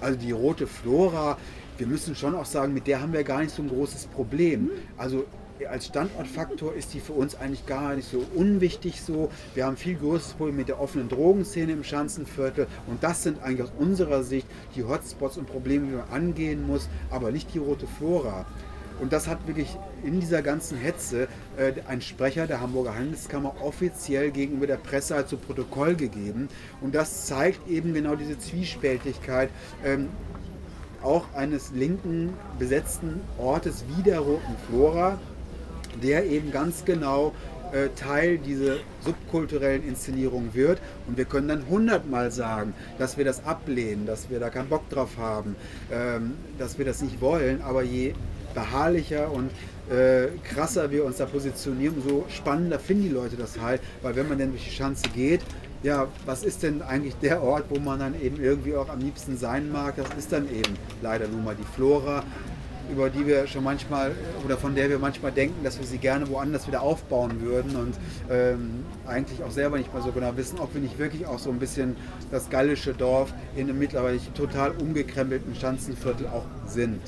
[0.00, 1.36] also die rote Flora,
[1.82, 4.70] wir müssen schon auch sagen, mit der haben wir gar nicht so ein großes Problem.
[4.96, 5.24] Also
[5.68, 9.32] als Standortfaktor ist die für uns eigentlich gar nicht so unwichtig so.
[9.56, 13.62] Wir haben viel größeres Problem mit der offenen Drogenszene im Schanzenviertel und das sind eigentlich
[13.62, 17.88] aus unserer Sicht die Hotspots und Probleme, die man angehen muss, aber nicht die rote
[17.88, 18.46] Flora.
[19.00, 24.30] Und das hat wirklich in dieser ganzen Hetze äh, ein Sprecher der Hamburger Handelskammer offiziell
[24.30, 26.48] gegenüber der Presse halt zu Protokoll gegeben.
[26.80, 29.50] Und das zeigt eben genau diese Zwiespältigkeit.
[29.84, 30.08] Ähm,
[31.02, 35.18] auch eines linken besetzten Ortes wie der Roten Flora,
[36.02, 37.32] der eben ganz genau
[37.72, 40.78] äh, Teil dieser subkulturellen Inszenierung wird.
[41.06, 44.88] Und wir können dann hundertmal sagen, dass wir das ablehnen, dass wir da keinen Bock
[44.90, 45.56] drauf haben,
[45.90, 47.62] ähm, dass wir das nicht wollen.
[47.62, 48.14] Aber je
[48.54, 49.50] beharrlicher und
[49.90, 53.80] äh, krasser wir uns da positionieren, umso spannender finden die Leute das halt.
[54.02, 55.40] Weil wenn man dann durch die Schanze geht,
[55.82, 59.36] ja, was ist denn eigentlich der Ort, wo man dann eben irgendwie auch am liebsten
[59.36, 59.96] sein mag?
[59.96, 62.22] Das ist dann eben leider nun mal die Flora,
[62.90, 64.12] über die wir schon manchmal
[64.44, 67.94] oder von der wir manchmal denken, dass wir sie gerne woanders wieder aufbauen würden und
[68.30, 71.50] ähm, eigentlich auch selber nicht mal so genau wissen, ob wir nicht wirklich auch so
[71.50, 71.96] ein bisschen
[72.30, 77.00] das gallische Dorf in einem mittlerweile total umgekrempelten Schanzenviertel auch sind.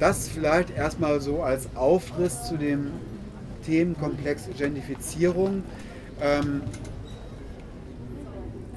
[0.00, 2.90] Das vielleicht erstmal so als Aufriss zu dem
[3.64, 5.62] Themenkomplex Gentrifizierung.
[6.20, 6.62] Ähm,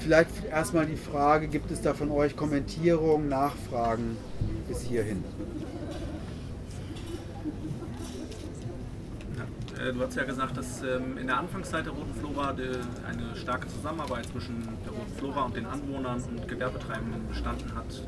[0.08, 4.16] vielleicht erstmal die Frage, gibt es da von euch Kommentierungen, Nachfragen
[4.70, 5.22] bis hierhin?
[9.78, 13.68] Äh, Du hast ja gesagt, dass ähm, in der Anfangszeit der Roten Flora eine starke
[13.68, 18.04] Zusammenarbeit zwischen der Roten Flora und den Anwohnern und Gewerbetreibenden bestanden hat.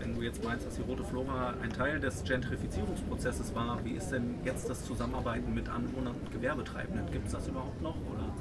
[0.00, 4.08] Wenn du jetzt meinst, dass die Rote Flora ein Teil des Gentrifizierungsprozesses war, wie ist
[4.08, 7.10] denn jetzt das Zusammenarbeiten mit Anwohnern und Gewerbetreibenden?
[7.12, 7.96] Gibt es das überhaupt noch?
[8.10, 8.33] Oder?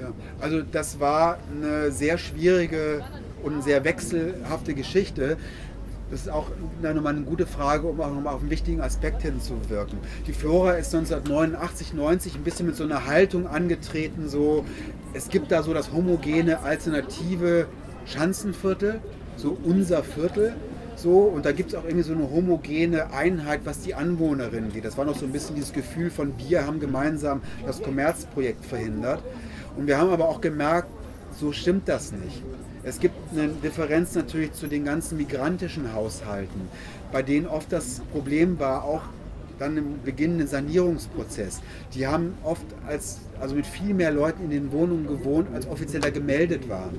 [0.00, 3.02] Ja, also das war eine sehr schwierige
[3.42, 5.36] und sehr wechselhafte Geschichte.
[6.10, 6.50] Das ist auch
[6.82, 9.98] nochmal eine gute Frage, um auch nochmal auf einen wichtigen Aspekt hinzuwirken.
[10.26, 14.64] Die Flora ist 1989, 90 ein bisschen mit so einer Haltung angetreten, so
[15.14, 17.66] es gibt da so das homogene alternative
[18.04, 19.00] Schanzenviertel,
[19.36, 20.54] so unser Viertel.
[20.94, 24.86] So, und da gibt es auch irgendwie so eine homogene Einheit, was die Anwohnerinnen geht.
[24.86, 29.22] Das war noch so ein bisschen dieses Gefühl von, wir haben gemeinsam das Kommerzprojekt verhindert.
[29.76, 30.88] Und wir haben aber auch gemerkt,
[31.38, 32.42] so stimmt das nicht.
[32.82, 36.68] Es gibt eine Differenz natürlich zu den ganzen migrantischen Haushalten,
[37.12, 39.02] bei denen oft das Problem war, auch
[39.58, 41.60] dann im beginnenden Sanierungsprozess.
[41.94, 46.00] Die haben oft als, also mit viel mehr Leuten in den Wohnungen gewohnt, als offiziell
[46.00, 46.98] da gemeldet waren.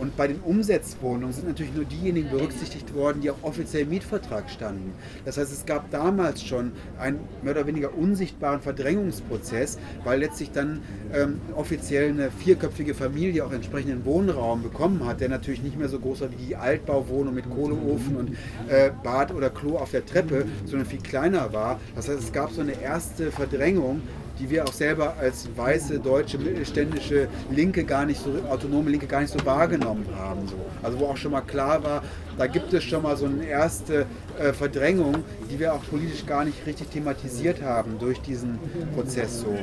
[0.00, 4.48] Und bei den Umsetzwohnungen sind natürlich nur diejenigen berücksichtigt worden, die auch offiziell im Mietvertrag
[4.48, 4.94] standen.
[5.26, 10.80] Das heißt, es gab damals schon einen mehr oder weniger unsichtbaren Verdrängungsprozess, weil letztlich dann
[11.12, 15.98] ähm, offiziell eine vierköpfige Familie auch entsprechenden Wohnraum bekommen hat, der natürlich nicht mehr so
[15.98, 18.30] groß war wie die Altbauwohnung mit Kohleofen und
[18.68, 21.78] äh, Bad oder Klo auf der Treppe, sondern viel kleiner war.
[21.94, 24.00] Das heißt, es gab so eine erste Verdrängung
[24.40, 29.20] die wir auch selber als weiße deutsche mittelständische Linke gar nicht so autonome Linke gar
[29.20, 30.48] nicht so wahrgenommen haben.
[30.48, 30.56] So.
[30.82, 32.02] Also wo auch schon mal klar war,
[32.38, 34.06] da gibt es schon mal so eine erste
[34.38, 35.16] äh, Verdrängung,
[35.50, 38.58] die wir auch politisch gar nicht richtig thematisiert haben durch diesen
[38.94, 39.54] Prozess so.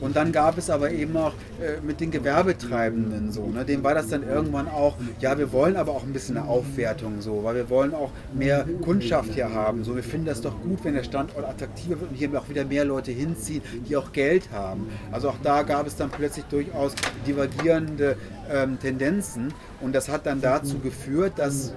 [0.00, 3.94] Und dann gab es aber eben auch äh, mit den Gewerbetreibenden so, ne, dem war
[3.94, 7.54] das dann irgendwann auch, ja, wir wollen aber auch ein bisschen eine Aufwertung so, weil
[7.54, 9.84] wir wollen auch mehr Kundschaft hier haben.
[9.84, 12.64] So, wir finden das doch gut, wenn der Standort attraktiver wird und hier auch wieder
[12.64, 14.88] mehr Leute hinziehen, die auch Geld haben.
[15.10, 16.94] Also auch da gab es dann plötzlich durchaus
[17.26, 18.16] divergierende
[18.50, 21.72] ähm, Tendenzen und das hat dann dazu geführt, dass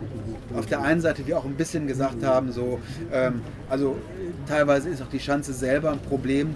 [0.55, 2.79] auf der einen Seite wir auch ein bisschen gesagt haben, so,
[3.11, 3.97] ähm, also
[4.47, 6.55] teilweise ist auch die Schanze selber ein Problem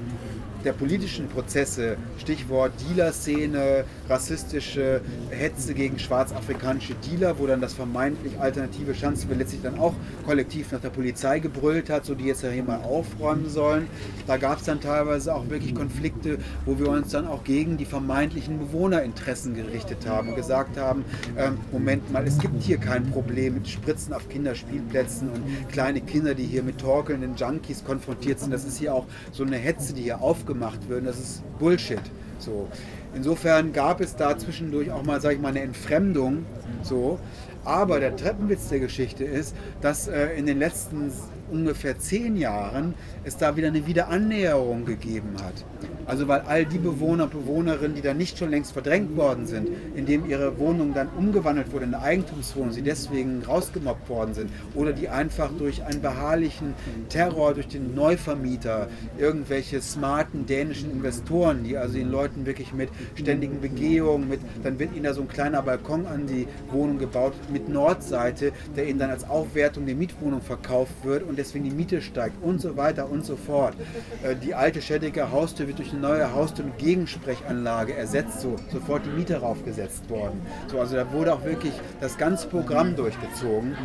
[0.64, 8.94] der politischen Prozesse, Stichwort Dealer-Szene, rassistische Hetze gegen schwarzafrikanische Dealer, wo dann das vermeintlich alternative
[8.94, 9.94] Schanzenviertel letztlich dann auch
[10.26, 13.88] kollektiv nach der Polizei gebrüllt hat, so die jetzt ja hier mal aufräumen sollen.
[14.28, 17.86] Da gab es dann teilweise auch wirklich Konflikte, wo wir uns dann auch gegen die
[17.86, 21.06] vermeintlichen Bewohnerinteressen gerichtet haben und gesagt haben,
[21.38, 26.36] ähm, Moment mal, es gibt hier kein Problem mit Spritzen auf Kinderspielplätzen und kleine Kinder,
[26.36, 28.52] die hier mit torkelnden Junkies konfrontiert sind.
[28.52, 31.08] Das ist hier auch so eine Hetze, die hier aufgebaut gemacht wird.
[31.08, 32.02] Das ist Bullshit.
[32.40, 32.68] So.
[33.14, 36.46] Insofern gab es da zwischendurch auch mal, sage ich mal, eine Entfremdung.
[36.84, 37.20] So.
[37.66, 41.12] Aber der Treppenwitz der Geschichte ist, dass äh, in den letzten
[41.52, 42.94] ungefähr zehn Jahren
[43.24, 45.66] es da wieder eine Wiederannäherung gegeben hat.
[46.06, 49.70] Also weil all die Bewohner und Bewohnerinnen, die da nicht schon längst verdrängt worden sind,
[49.96, 54.92] indem ihre Wohnung dann umgewandelt wurde in eine Eigentumswohnung, sie deswegen rausgemobbt worden sind oder
[54.92, 56.74] die einfach durch einen beharrlichen
[57.10, 58.88] Terror durch den Neuvermieter,
[59.18, 64.94] irgendwelche smarten dänischen Investoren, die also den Leuten wirklich mit ständigen Begehungen, mit, dann wird
[64.96, 69.12] ihnen da so ein kleiner Balkon an die Wohnung gebaut mit Nordseite, der ihnen dann
[69.12, 73.26] als Aufwertung der Mietwohnung verkauft wird und deswegen die Miete steigt und so weiter und
[73.26, 73.76] so fort.
[74.24, 79.06] Äh, Die alte schädige Haustür wird durch eine neue Haustür mit Gegensprechanlage ersetzt, so sofort
[79.06, 80.42] die Miete raufgesetzt worden.
[80.68, 83.76] So, also da wurde auch wirklich das ganze Programm durchgezogen.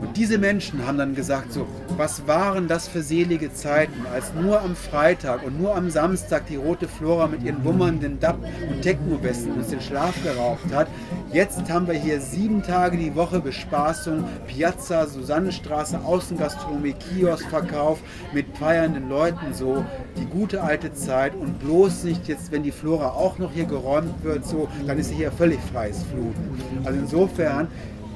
[0.00, 4.60] Und diese Menschen haben dann gesagt, so, was waren das für selige Zeiten, als nur
[4.60, 9.52] am Freitag und nur am Samstag die rote Flora mit ihren wummernden Dab- und Techno-Westen
[9.52, 10.88] uns den Schlaf geraubt hat.
[11.32, 18.00] Jetzt haben wir hier sieben Tage die Woche Bespaßung, Piazza, Susannenstraße, Außengastronomie, Kioskverkauf
[18.32, 19.84] mit feiernden Leuten, so
[20.16, 24.24] die gute alte Zeit und bloß nicht jetzt, wenn die Flora auch noch hier geräumt
[24.24, 26.82] wird, so, dann ist sie hier völlig freies Fluten.
[26.84, 27.68] Also insofern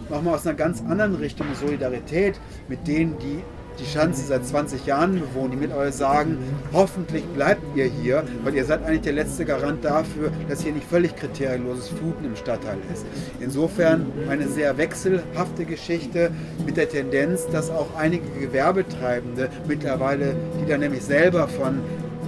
[0.08, 3.42] nochmal aus einer ganz anderen Richtung Solidarität mit denen, die
[3.78, 6.38] die Schanze seit 20 Jahren bewohnen, die mit euch sagen,
[6.72, 10.86] hoffentlich bleibt ihr hier, weil ihr seid eigentlich der letzte Garant dafür, dass hier nicht
[10.86, 13.06] völlig kriterienloses Fluten im Stadtteil ist.
[13.40, 16.30] Insofern eine sehr wechselhafte Geschichte
[16.66, 21.80] mit der Tendenz, dass auch einige Gewerbetreibende mittlerweile, die dann nämlich selber von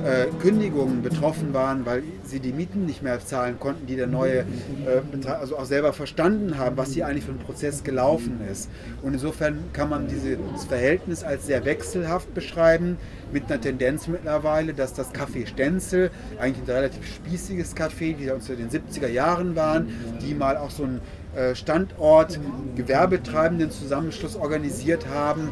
[0.04, 4.40] äh, Kündigungen betroffen waren, weil sie die Mieten nicht mehr zahlen konnten, die der neue
[4.40, 8.70] äh, also auch selber verstanden haben, was hier eigentlich für ein Prozess gelaufen ist.
[9.02, 10.38] Und insofern kann man dieses
[10.68, 12.98] Verhältnis als sehr wechselhaft beschreiben,
[13.32, 18.46] mit einer Tendenz mittlerweile, dass das Café Stenzel, eigentlich ein relativ spießiges Café, die aus
[18.46, 19.88] den 70er Jahren waren,
[20.20, 21.00] die mal auch so einen
[21.34, 22.38] äh, Standort
[22.76, 25.48] Gewerbetreibenden Zusammenschluss organisiert haben,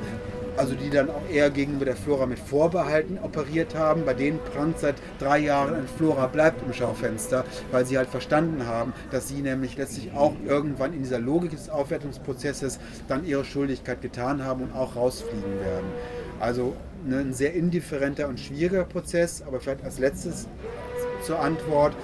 [0.56, 4.04] also die dann auch eher gegenüber der Flora mit Vorbehalten operiert haben.
[4.04, 8.66] Bei denen prangt seit drei Jahren ein Flora bleibt im Schaufenster, weil sie halt verstanden
[8.66, 12.78] haben, dass sie nämlich letztlich auch irgendwann in dieser Logik des Aufwertungsprozesses
[13.08, 15.86] dann ihre Schuldigkeit getan haben und auch rausfliegen werden.
[16.38, 16.74] Also
[17.06, 20.48] ne, ein sehr indifferenter und schwieriger Prozess, aber vielleicht als letztes
[21.22, 21.94] zur Antwort.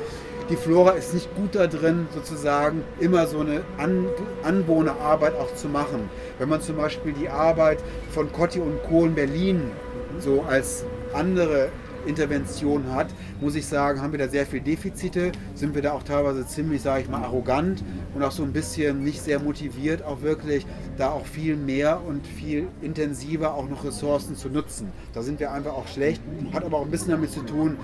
[0.49, 4.07] Die Flora ist nicht gut da drin, sozusagen immer so eine An
[4.45, 6.09] Anwohnerarbeit auch zu machen.
[6.39, 7.79] Wenn man zum Beispiel die Arbeit
[8.13, 9.07] von Cotti und Co.
[9.07, 9.73] in Berlin
[10.21, 11.71] so als andere
[12.07, 13.09] Intervention hat,
[13.41, 16.83] muss ich sagen, haben wir da sehr viele Defizite, sind wir da auch teilweise ziemlich,
[16.83, 17.83] sage ich mal, arrogant
[18.15, 22.27] und auch so ein bisschen nicht sehr motiviert, auch wirklich da auch viel mehr und
[22.27, 24.93] viel intensiver auch noch Ressourcen zu nutzen.
[25.13, 27.77] Da sind wir einfach auch schlecht, hat aber auch ein bisschen damit zu tun,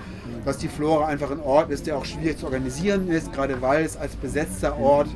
[0.45, 3.85] dass die Flora einfach ein Ort ist, der auch schwierig zu organisieren ist, gerade weil
[3.85, 5.07] es als besetzter Ort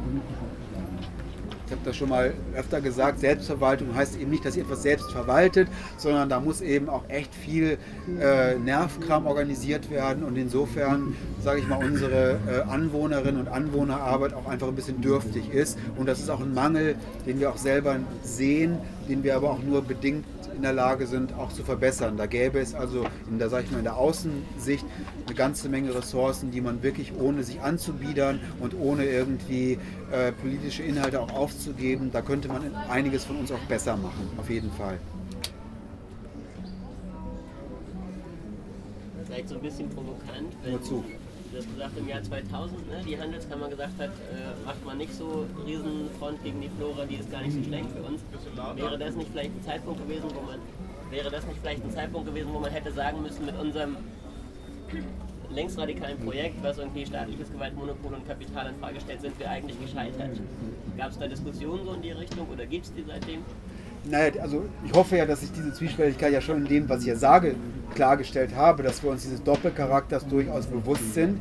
[1.67, 5.11] ich habe das schon mal öfter gesagt, Selbstverwaltung heißt eben nicht, dass ihr etwas selbst
[5.11, 7.77] verwaltet, sondern da muss eben auch echt viel
[8.21, 11.13] äh, Nervkram organisiert werden und insofern,
[11.43, 15.77] sage ich mal, unsere äh, Anwohnerinnen und Anwohnerarbeit auch einfach ein bisschen dürftig ist.
[15.97, 16.95] Und das ist auch ein Mangel,
[17.25, 18.77] den wir auch selber sehen,
[19.09, 20.23] den wir aber auch nur bedingt
[20.57, 22.17] in der Lage sind, auch zu verbessern.
[22.17, 24.85] Da gäbe es also in der, sag ich mal, in der Außensicht
[25.25, 29.77] eine ganze Menge Ressourcen, die man wirklich ohne sich anzubiedern und ohne irgendwie
[30.11, 34.49] äh, politische Inhalte auch aufzugeben, da könnte man einiges von uns auch besser machen, auf
[34.49, 34.97] jeden Fall.
[39.25, 41.03] Vielleicht so ein bisschen provokant, wenn zu.
[41.53, 45.45] Das gesagt im Jahr 2000, ne, die Handelskammer gesagt hat, äh, macht man nicht so
[45.65, 48.21] Riesenfront gegen die Flora, die ist gar nicht so schlecht für uns.
[48.75, 50.59] Wäre das nicht vielleicht ein Zeitpunkt gewesen, wo man
[51.09, 53.97] wäre das nicht vielleicht ein Zeitpunkt gewesen, wo man hätte sagen müssen, mit unserem
[55.49, 60.39] längsradikalen Projekt, was irgendwie staatliches Gewaltmonopol und Kapital in Frage stellt, sind wir eigentlich gescheitert.
[60.97, 63.43] Gab es da Diskussionen so in die Richtung oder gibt es die seitdem?
[64.09, 67.05] Naja, also ich hoffe ja, dass ich diese Zwiespältigkeit ja schon in dem, was ich
[67.05, 67.55] hier sage,
[67.93, 71.39] klargestellt habe, dass wir uns dieses Doppelcharakters durchaus bewusst sind,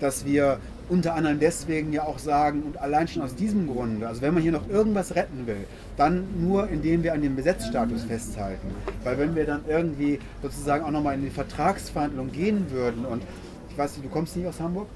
[0.00, 0.58] dass wir
[0.88, 4.42] unter anderem deswegen ja auch sagen und allein schon aus diesem Grunde, also wenn man
[4.42, 5.66] hier noch irgendwas retten will,
[5.96, 8.68] dann nur indem wir an dem Besetzstatus festhalten.
[9.04, 13.22] Weil wenn wir dann irgendwie sozusagen auch nochmal in die Vertragsverhandlung gehen würden und
[13.70, 14.86] ich weiß nicht, du kommst nicht aus Hamburg?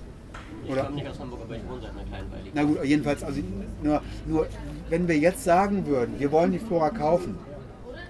[0.68, 2.42] Ich komme nicht aus Hamburg, aber ich wohne seit einer kleinen Weile.
[2.54, 3.40] Na gut, jedenfalls, also
[3.82, 4.46] nur, nur
[4.88, 7.36] wenn wir jetzt sagen würden, wir wollen die Flora kaufen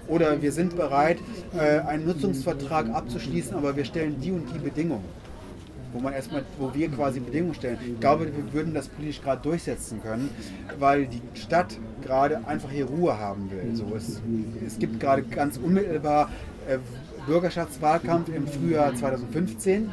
[0.09, 1.19] oder wir sind bereit,
[1.57, 5.05] äh, einen Nutzungsvertrag abzuschließen, aber wir stellen die und die Bedingungen,
[5.93, 7.79] wo man erstmal, wo wir quasi Bedingungen stellen.
[7.87, 10.29] Ich glaube, wir würden das politisch gerade durchsetzen können,
[10.79, 13.75] weil die Stadt gerade einfach hier Ruhe haben will.
[13.75, 14.21] So, es,
[14.67, 16.31] es gibt gerade ganz unmittelbar
[16.69, 16.79] äh,
[17.27, 19.91] Bürgerschaftswahlkampf im Frühjahr 2015.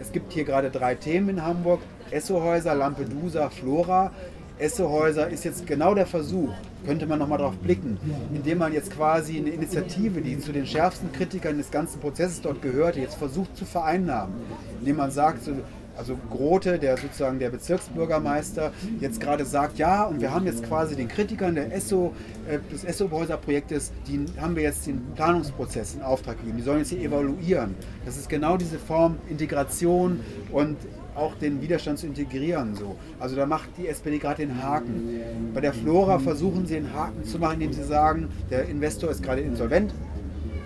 [0.00, 1.80] Es gibt hier gerade drei Themen in Hamburg.
[2.10, 4.12] Essohäuser, Lampedusa, Flora.
[4.58, 6.48] Essohäuser ist jetzt genau der Versuch,
[6.86, 7.98] könnte man nochmal drauf blicken,
[8.34, 12.62] indem man jetzt quasi eine Initiative, die zu den schärfsten Kritikern des ganzen Prozesses dort
[12.62, 14.34] gehörte, jetzt versucht zu vereinnahmen.
[14.80, 15.52] Indem man sagt, so,
[15.96, 20.96] also Grote, der sozusagen der Bezirksbürgermeister, jetzt gerade sagt, ja, und wir haben jetzt quasi
[20.96, 22.14] den Kritikern der Esso,
[22.48, 26.58] äh, des Esso-Häuser-Projektes, die haben wir jetzt den Planungsprozess in Auftrag gegeben.
[26.58, 27.74] Die sollen jetzt hier evaluieren.
[28.04, 30.20] Das ist genau diese Form Integration
[30.52, 30.76] und
[31.16, 32.74] auch den Widerstand zu integrieren.
[32.74, 32.96] So.
[33.18, 35.20] Also da macht die SPD gerade den Haken.
[35.54, 39.22] Bei der Flora versuchen sie den Haken zu machen, indem sie sagen, der Investor ist
[39.22, 39.92] gerade insolvent.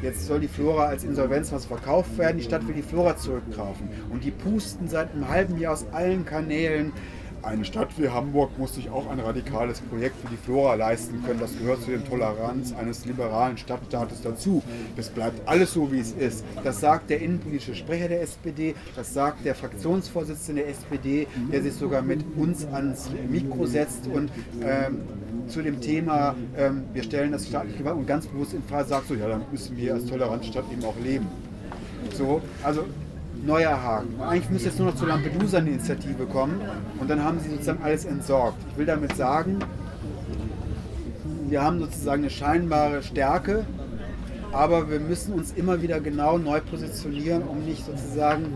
[0.03, 2.39] Jetzt soll die Flora als Insolvenz was verkauft werden.
[2.39, 3.89] Die Stadt will die Flora zurückkaufen.
[4.11, 6.93] Und die pusten seit einem halben Jahr aus allen Kanälen.
[7.43, 11.41] Eine Stadt wie Hamburg muss sich auch ein radikales Projekt für die Flora leisten können.
[11.41, 14.63] Das gehört zu der Toleranz eines liberalen Stadtstaates dazu.
[14.97, 16.45] Das bleibt alles so, wie es ist.
[16.65, 21.75] Das sagt der innenpolitische Sprecher der SPD, das sagt der Fraktionsvorsitzende der SPD, der sich
[21.75, 24.31] sogar mit uns ans Mikro setzt und
[24.63, 25.01] ähm,
[25.49, 29.09] zu dem Thema, ähm, wir stellen das staatliche Gewalt und ganz bewusst in Frage sagt,
[29.09, 31.27] so ja, dann müssen wir als tolerante Stadt eben auch leben.
[32.17, 32.85] So, also
[33.45, 34.15] neuer Haken.
[34.17, 36.61] Und eigentlich müsste jetzt nur noch zur Lampedusa eine Initiative kommen
[36.99, 38.59] und dann haben sie sozusagen alles entsorgt.
[38.71, 39.59] Ich will damit sagen,
[41.49, 43.65] wir haben sozusagen eine scheinbare Stärke,
[44.53, 48.47] aber wir müssen uns immer wieder genau neu positionieren, um nicht sozusagen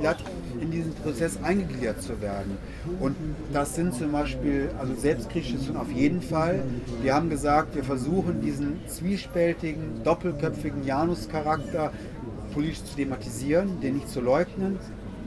[0.00, 0.18] glatt
[0.60, 2.58] in diesen Prozess eingegliedert zu werden.
[3.00, 3.16] Und
[3.52, 6.62] das sind zum Beispiel, also Selbstkriegssituationen auf jeden Fall.
[7.02, 11.92] Wir haben gesagt, wir versuchen diesen zwiespältigen, doppelköpfigen Janus-Charakter
[12.52, 14.78] politisch zu thematisieren, den nicht zu leugnen.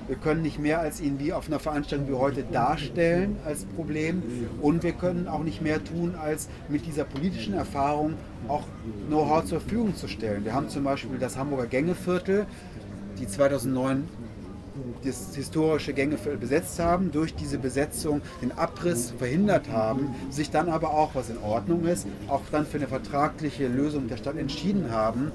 [0.07, 4.22] Wir können nicht mehr als ihn wie auf einer Veranstaltung wie heute darstellen als Problem
[4.61, 8.15] und wir können auch nicht mehr tun, als mit dieser politischen Erfahrung
[8.49, 8.63] auch
[9.07, 10.43] Know-how zur Verfügung zu stellen.
[10.43, 12.45] Wir haben zum Beispiel das Hamburger Gängeviertel,
[13.19, 14.03] die 2009
[15.03, 20.93] das historische Gängeviertel besetzt haben, durch diese Besetzung den Abriss verhindert haben, sich dann aber
[20.93, 25.32] auch, was in Ordnung ist, auch dann für eine vertragliche Lösung der Stadt entschieden haben.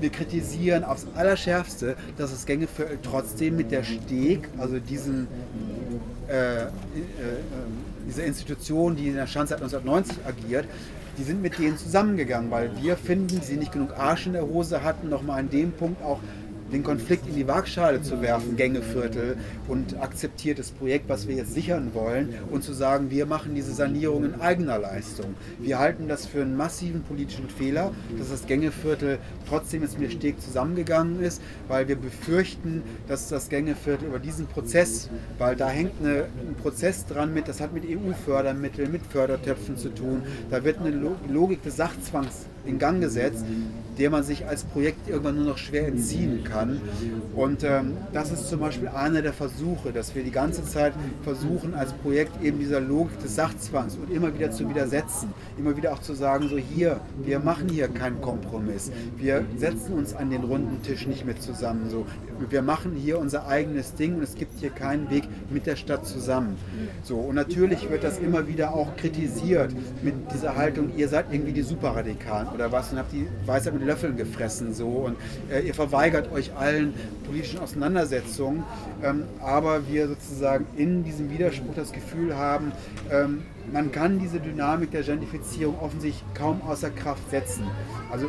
[0.00, 5.28] Wir kritisieren aufs Allerschärfste, dass das Gängeviertel trotzdem mit der Steg, also diesen
[6.28, 6.68] äh, äh,
[8.06, 10.66] dieser Institution, die in der Stand seit 1990 agiert,
[11.18, 14.82] die sind mit denen zusammengegangen, weil wir finden, sie nicht genug Arsch in der Hose
[14.82, 16.20] hatten, nochmal an dem Punkt auch
[16.72, 19.36] den Konflikt in die Waagschale zu werfen, Gängeviertel
[19.68, 24.24] und akzeptiertes Projekt, was wir jetzt sichern wollen und zu sagen, wir machen diese Sanierung
[24.24, 25.34] in eigener Leistung.
[25.58, 29.18] Wir halten das für einen massiven politischen Fehler, dass das Gängeviertel
[29.48, 35.10] trotzdem jetzt mit Steg zusammengegangen ist, weil wir befürchten, dass das Gängeviertel über diesen Prozess,
[35.38, 39.88] weil da hängt eine, ein Prozess dran mit, das hat mit EU-Fördermitteln, mit Fördertöpfen zu
[39.90, 40.90] tun, da wird eine
[41.28, 43.44] Logik des Sachzwangs in Gang gesetzt,
[43.98, 46.80] der man sich als Projekt irgendwann nur noch schwer entziehen kann.
[47.34, 51.74] Und ähm, das ist zum Beispiel einer der Versuche, dass wir die ganze Zeit versuchen,
[51.74, 56.00] als Projekt eben dieser Logik des Sachzwangs und immer wieder zu widersetzen, immer wieder auch
[56.00, 60.82] zu sagen, so hier, wir machen hier keinen Kompromiss, wir setzen uns an den runden
[60.82, 62.06] Tisch nicht mit zusammen, so,
[62.48, 66.06] wir machen hier unser eigenes Ding und es gibt hier keinen Weg mit der Stadt
[66.06, 66.56] zusammen.
[67.02, 71.52] So, und natürlich wird das immer wieder auch kritisiert mit dieser Haltung, ihr seid irgendwie
[71.52, 75.16] die Superradikalen oder was und habt die Weisheit mit Löffeln gefressen so und
[75.50, 76.94] äh, ihr verweigert euch allen
[77.24, 78.64] politischen Auseinandersetzungen,
[79.02, 82.72] ähm, aber wir sozusagen in diesem Widerspruch das Gefühl haben,
[83.10, 83.42] ähm,
[83.72, 87.64] man kann diese Dynamik der Gentrifizierung offensichtlich kaum außer Kraft setzen.
[88.10, 88.28] Also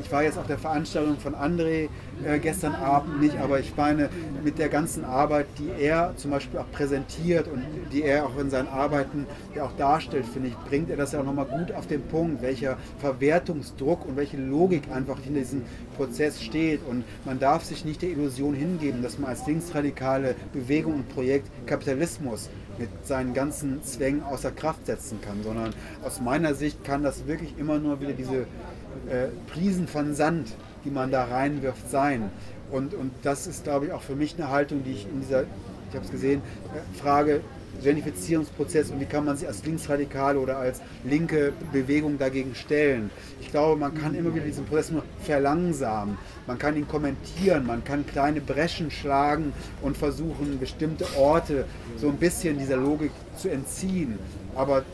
[0.00, 1.88] ich war jetzt auf der Veranstaltung von André
[2.24, 4.08] äh, gestern Abend nicht, aber ich meine,
[4.42, 8.50] mit der ganzen Arbeit, die er zum Beispiel auch präsentiert und die er auch in
[8.50, 11.86] seinen Arbeiten ja auch darstellt, finde ich, bringt er das ja auch nochmal gut auf
[11.86, 15.62] den Punkt, welcher Verwertungsdruck und welche Logik einfach hinter diesem
[15.96, 16.80] Prozess steht.
[16.88, 21.48] Und man darf sich nicht der Illusion hingeben, dass man als linksradikale Bewegung und Projekt
[21.66, 25.72] Kapitalismus mit seinen ganzen Zwängen außer Kraft setzen kann, sondern
[26.04, 28.46] aus meiner Sicht kann das wirklich immer nur wieder diese
[29.10, 30.48] äh, Prisen von Sand,
[30.84, 32.30] die man da reinwirft, sein.
[32.70, 35.42] Und, und das ist, glaube ich, auch für mich eine Haltung, die ich in dieser,
[35.42, 36.40] ich habe es gesehen,
[36.74, 37.40] äh, Frage
[37.82, 43.10] Genifizierungsprozess und wie kann man sich als Linksradikale oder als linke Bewegung dagegen stellen.
[43.40, 46.16] Ich glaube, man kann immer wieder diesen Prozess nur verlangsamen.
[46.46, 51.64] Man kann ihn kommentieren, man kann kleine Breschen schlagen und versuchen, bestimmte Orte
[51.96, 54.18] so ein bisschen dieser Logik zu entziehen.
[54.54, 54.84] Aber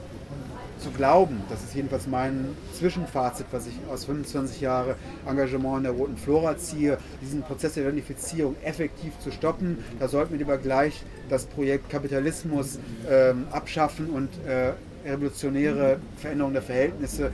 [0.80, 4.94] zu glauben, das ist jedenfalls mein Zwischenfazit, was ich aus 25 Jahren
[5.26, 9.78] Engagement in der Roten Flora ziehe, diesen Prozess der Identifizierung effektiv zu stoppen.
[9.98, 12.78] Da sollten wir lieber gleich das Projekt Kapitalismus
[13.08, 14.72] ähm, abschaffen und äh,
[15.08, 17.30] revolutionäre Veränderung der Verhältnisse.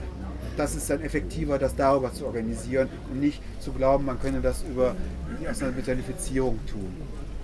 [0.55, 4.63] Das ist dann effektiver, das darüber zu organisieren und nicht zu glauben, man könne das
[4.63, 4.95] über
[5.39, 5.45] die
[5.79, 6.95] Identifizierung tun.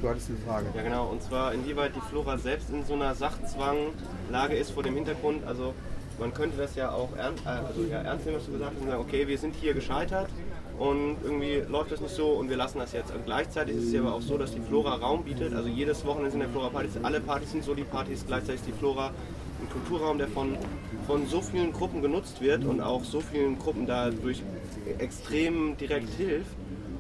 [0.04, 0.66] Du hattest eine Frage.
[0.76, 4.95] Ja genau, und zwar inwieweit die Flora selbst in so einer Sachzwanglage ist vor dem
[4.95, 5.74] Hintergrund, also
[6.20, 8.82] man könnte das ja auch ernst, äh, also ja, ernst nehmen, was du gesagt hast,
[8.82, 10.28] und sagen, okay, wir sind hier gescheitert
[10.78, 13.16] und irgendwie läuft das nicht so und wir lassen das jetzt.
[13.16, 16.06] Und gleichzeitig ist es ja aber auch so, dass die Flora Raum bietet, also jedes
[16.06, 19.08] Wochenende sind der Flora Partys, alle Partys sind so die Partys, gleichzeitig ist die Flora
[19.08, 20.58] ein Kulturraum, der von,
[21.08, 24.43] von so vielen Gruppen genutzt wird und auch so vielen Gruppen dadurch
[24.99, 26.51] extrem direkt hilft.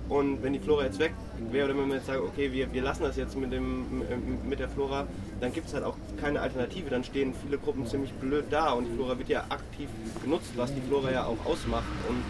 [0.07, 1.13] Und wenn die Flora jetzt weg
[1.51, 4.03] wäre wenn man jetzt sagt, okay, wir, wir lassen das jetzt mit, dem,
[4.47, 5.07] mit der Flora,
[5.39, 6.89] dann gibt es halt auch keine Alternative.
[6.89, 9.89] Dann stehen viele Gruppen ziemlich blöd da und die Flora wird ja aktiv
[10.21, 11.83] genutzt, was die Flora ja auch ausmacht.
[12.07, 12.23] Und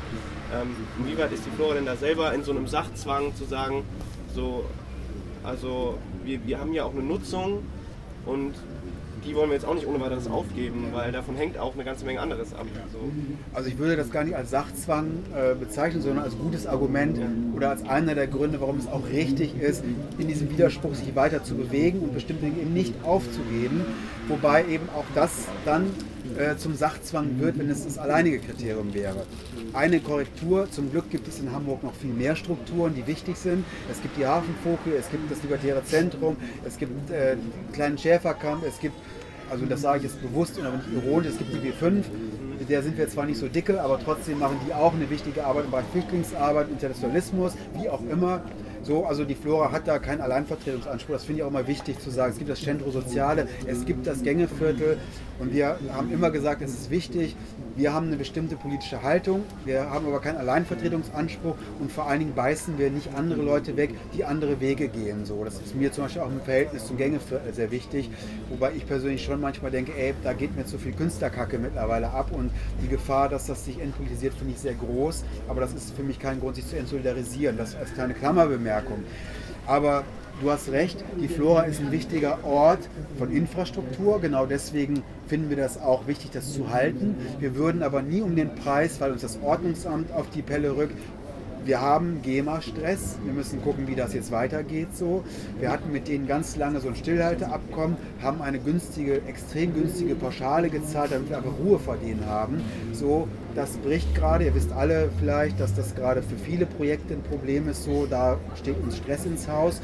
[0.54, 3.84] ähm, inwieweit ist die Flora denn da selber in so einem Sachzwang zu sagen,
[4.34, 4.66] so,
[5.44, 7.64] also wir, wir haben ja auch eine Nutzung
[8.26, 8.54] und
[9.26, 12.06] die wollen wir jetzt auch nicht ohne weiteres aufgeben, weil davon hängt auch eine ganze
[12.06, 12.66] Menge anderes ab.
[12.92, 13.00] So.
[13.54, 17.20] Also ich würde das gar nicht als Sachzwang äh, bezeichnen, sondern als gutes Argument
[17.56, 19.84] oder als einer der Gründe, warum es auch richtig ist,
[20.18, 23.86] in diesem Widerspruch sich weiter zu bewegen und bestimmte Dinge eben nicht aufzugeben,
[24.28, 25.92] wobei eben auch das dann
[26.38, 29.26] äh, zum Sachzwang wird, wenn es das alleinige Kriterium wäre.
[29.74, 33.66] Eine Korrektur, zum Glück gibt es in Hamburg noch viel mehr Strukturen, die wichtig sind.
[33.92, 37.36] Es gibt die Hafenfoke, es gibt das Libertäre Zentrum, es gibt äh,
[37.72, 38.96] kleinen Schäferkamp, es gibt
[39.50, 42.04] also das sage ich jetzt bewusst und nicht ironisch, es gibt die B5,
[42.60, 45.46] mit der sind wir zwar nicht so dicke, aber trotzdem machen die auch eine wichtige
[45.46, 48.42] Arbeit bei Flüchtlingsarbeit, Internationalismus, wie auch immer.
[48.84, 51.14] So, also die Flora hat da keinen Alleinvertretungsanspruch.
[51.14, 52.34] Das finde ich auch mal wichtig zu sagen.
[52.34, 54.98] Es gibt das Centro Soziale, es gibt das Gängeviertel
[55.40, 57.36] und wir haben immer gesagt, es ist wichtig.
[57.76, 62.36] Wir haben eine bestimmte politische Haltung, wir haben aber keinen Alleinvertretungsanspruch und vor allen Dingen
[62.36, 65.26] beißen wir nicht andere Leute weg, die andere Wege gehen.
[65.26, 68.12] So, das ist mir zum Beispiel auch im Verhältnis zum Gängeviertel sehr wichtig,
[68.50, 72.32] wobei ich persönlich schon manchmal denke, ey, da geht mir zu viel Künstlerkacke mittlerweile ab
[72.32, 72.52] und
[72.84, 75.24] die Gefahr, dass das sich entpolitisiert, finde ich sehr groß.
[75.48, 77.58] Aber das ist für mich kein Grund, sich zu entsolidarisieren.
[77.58, 79.04] Das als kleine Klammerbemerkung.
[79.66, 80.04] Aber
[80.44, 84.20] du hast recht, die Flora ist ein wichtiger Ort von Infrastruktur.
[84.20, 87.16] Genau deswegen finden wir das auch wichtig, das zu halten.
[87.40, 90.98] Wir würden aber nie um den Preis, weil uns das Ordnungsamt auf die Pelle rückt,
[91.66, 93.20] wir haben GEMA-Stress.
[93.24, 94.98] Wir müssen gucken, wie das jetzt weitergeht.
[94.98, 95.24] So.
[95.62, 100.70] Wir hatten mit denen ganz lange so ein Stillhalteabkommen, haben eine günstige, extrem günstige Pauschale
[100.70, 102.62] gezahlt, damit wir einfach Ruhe vor denen haben.
[102.92, 104.44] So, das bricht gerade.
[104.44, 107.86] Ihr wisst alle vielleicht, dass das gerade für viele Projekte ein Problem ist.
[107.86, 109.80] So, da steht uns Stress ins Haus.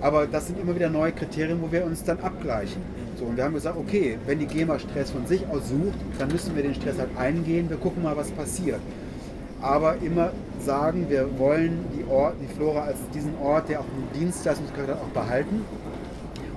[0.00, 2.82] Aber das sind immer wieder neue Kriterien, wo wir uns dann abgleichen.
[3.18, 6.28] So, und wir haben gesagt, okay, wenn die GEMA Stress von sich aus sucht, dann
[6.28, 7.70] müssen wir den Stress halt eingehen.
[7.70, 8.80] Wir gucken mal, was passiert
[9.64, 10.30] aber immer
[10.60, 15.08] sagen, wir wollen die, Ort, die Flora als diesen Ort, der auch einen Dienstleistungscharakter auch
[15.08, 15.64] behalten.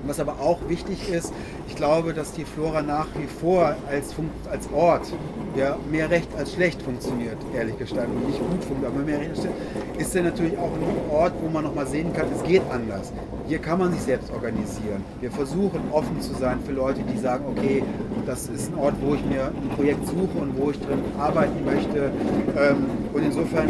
[0.08, 1.34] Und was aber auch wichtig ist,
[1.68, 4.16] ich glaube, dass die Flora nach wie vor als,
[4.50, 5.12] als Ort,
[5.54, 9.40] der mehr recht als schlecht funktioniert, ehrlich gestanden, nicht gut funktioniert, aber mehr recht als
[9.42, 9.56] schlecht,
[9.98, 13.12] ist er natürlich auch ein Ort, wo man nochmal sehen kann, es geht anders.
[13.50, 15.04] Hier kann man sich selbst organisieren.
[15.20, 17.84] Wir versuchen offen zu sein für Leute, die sagen, okay,
[18.26, 21.66] das ist ein Ort, wo ich mir ein Projekt suche und wo ich drin arbeiten
[21.66, 22.12] möchte.
[22.58, 23.68] Ähm, und insofern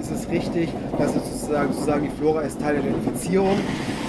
[0.00, 3.58] ist es richtig, dass sozusagen, sozusagen die Flora ist Teil der Identifizierung,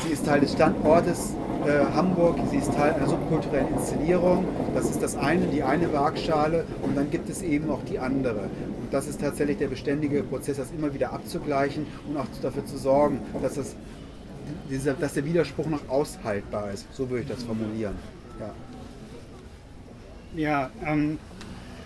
[0.07, 1.35] sie ist Teil des Standortes
[1.65, 4.45] äh, Hamburg, sie ist Teil einer subkulturellen Inszenierung.
[4.73, 8.43] Das ist das eine, die eine Waagschale und dann gibt es eben auch die andere.
[8.81, 12.77] Und das ist tatsächlich der beständige Prozess, das immer wieder abzugleichen und auch dafür zu
[12.77, 13.75] sorgen, dass, das,
[14.69, 16.87] dieser, dass der Widerspruch noch aushaltbar ist.
[16.93, 17.95] So würde ich das formulieren.
[18.39, 18.51] Ja.
[20.35, 21.17] Ja, ähm,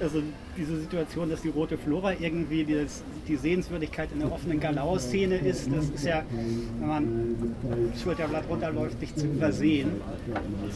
[0.03, 0.21] also
[0.57, 5.69] diese Situation, dass die rote Flora irgendwie das, die Sehenswürdigkeit in der offenen Galau-Szene ist,
[5.73, 6.23] das ist ja,
[6.79, 7.35] wenn man
[8.01, 9.91] Schulterblatt runterläuft, nicht zu übersehen.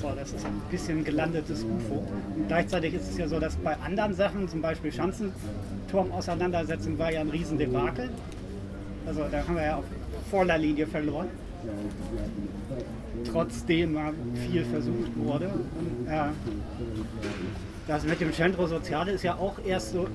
[0.01, 2.03] So, das ist ein bisschen gelandetes UFO.
[2.35, 7.21] Und gleichzeitig ist es ja so, dass bei anderen Sachen, zum Beispiel Schanzenturm-Auseinandersetzung, war ja
[7.21, 8.09] ein Riesendebakel.
[9.05, 9.85] Also da haben wir ja auf
[10.31, 11.27] Vorderlinie verloren.
[13.31, 13.97] Trotzdem
[14.49, 15.49] viel versucht wurde.
[15.49, 16.29] Und, äh,
[17.87, 20.07] das mit dem Centro Soziale ist ja auch erst so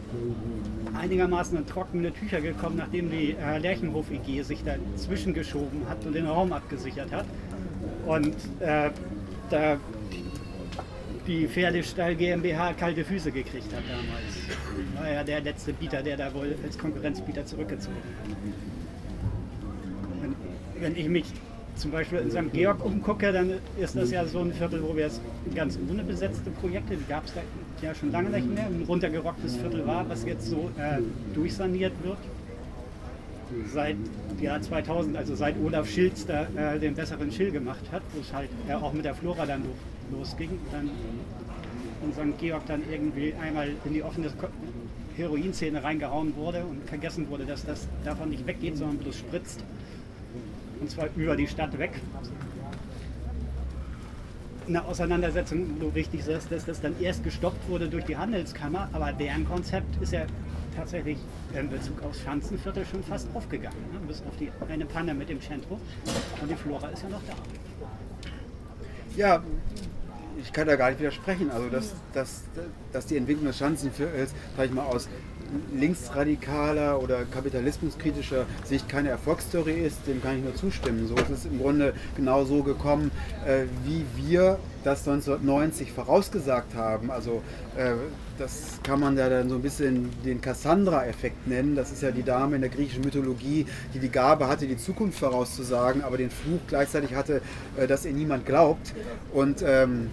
[0.95, 6.13] einigermaßen in trockene Tücher gekommen, nachdem die äh, Lerchenhof EG sich dazwischen geschoben hat und
[6.13, 7.25] den Raum abgesichert hat.
[8.07, 8.91] Und äh,
[9.51, 9.79] da
[11.27, 15.01] die Pferdestall GmbH kalte Füße gekriegt hat damals.
[15.01, 18.37] War ja der letzte Bieter, der da wohl als Konkurrenzbieter zurückgezogen hat.
[20.21, 20.35] Wenn,
[20.83, 21.27] wenn ich mich
[21.77, 22.53] zum Beispiel in St.
[22.53, 25.21] Georg umgucke, dann ist das ja so ein Viertel, wo wir jetzt
[25.55, 27.33] ganz ohne besetzte Projekte, die gab es
[27.81, 31.01] ja schon lange nicht mehr, ein runtergerocktes Viertel war, was jetzt so äh,
[31.35, 32.19] durchsaniert wird.
[33.73, 33.97] Seit
[34.41, 38.33] Jahr 2000, also seit Olaf Schilz da äh, den besseren Schill gemacht hat, wo es
[38.33, 39.63] halt äh, auch mit der Flora dann
[40.11, 40.59] losging.
[40.71, 40.91] Dann
[42.03, 42.39] in St.
[42.39, 44.31] Georg dann irgendwie einmal in die offene
[45.17, 49.63] Heroinszene reingehauen wurde und vergessen wurde, dass das davon nicht weggeht, sondern bloß spritzt
[50.83, 51.93] und zwar über die Stadt weg.
[54.67, 58.89] Eine Auseinandersetzung, wo du richtig sagst, dass das dann erst gestoppt wurde durch die Handelskammer,
[58.93, 60.25] aber deren Konzept ist ja
[60.77, 61.19] tatsächlich
[61.55, 63.77] in Bezug aufs Schanzenviertel schon fast aufgegangen.
[63.93, 64.01] Ne?
[64.09, 65.81] Bis auf die eine Panne mit dem Centro.
[66.41, 67.35] Und die Flora ist ja noch da.
[69.17, 69.43] Ja,
[70.41, 71.51] ich kann da gar nicht widersprechen.
[71.51, 72.43] Also, dass, dass,
[72.93, 75.09] dass die Entwicklung des Schanzenviertels, sag ich mal, aus
[75.75, 81.07] linksradikaler oder kapitalismuskritischer Sicht keine Erfolgsstory ist, dem kann ich nur zustimmen.
[81.09, 83.11] So ist es im Grunde genau so gekommen,
[83.47, 87.11] äh, wie wir das 1990 vorausgesagt haben.
[87.11, 87.43] Also
[87.77, 87.93] äh,
[88.39, 91.77] das kann man ja dann so ein bisschen den Cassandra-Effekt nennen.
[91.77, 95.19] Das ist ja die Dame in der griechischen Mythologie, die die Gabe hatte, die Zukunft
[95.19, 97.43] vorauszusagen, aber den Fluch gleichzeitig hatte,
[97.77, 98.95] äh, dass ihr niemand glaubt.
[99.33, 100.11] Und ähm,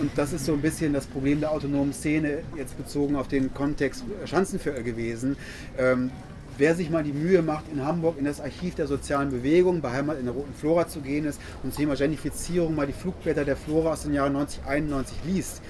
[0.00, 3.52] und das ist so ein bisschen das Problem der autonomen Szene, jetzt bezogen auf den
[3.52, 5.36] Kontext Schanzenviertel gewesen.
[5.78, 6.10] Ähm,
[6.56, 10.18] wer sich mal die Mühe macht, in Hamburg in das Archiv der sozialen Bewegung, beheimat
[10.18, 13.56] in der Roten Flora zu gehen ist und zum Thema Genifizierung mal die Flugblätter der
[13.56, 15.62] Flora aus den Jahren 1991 liest,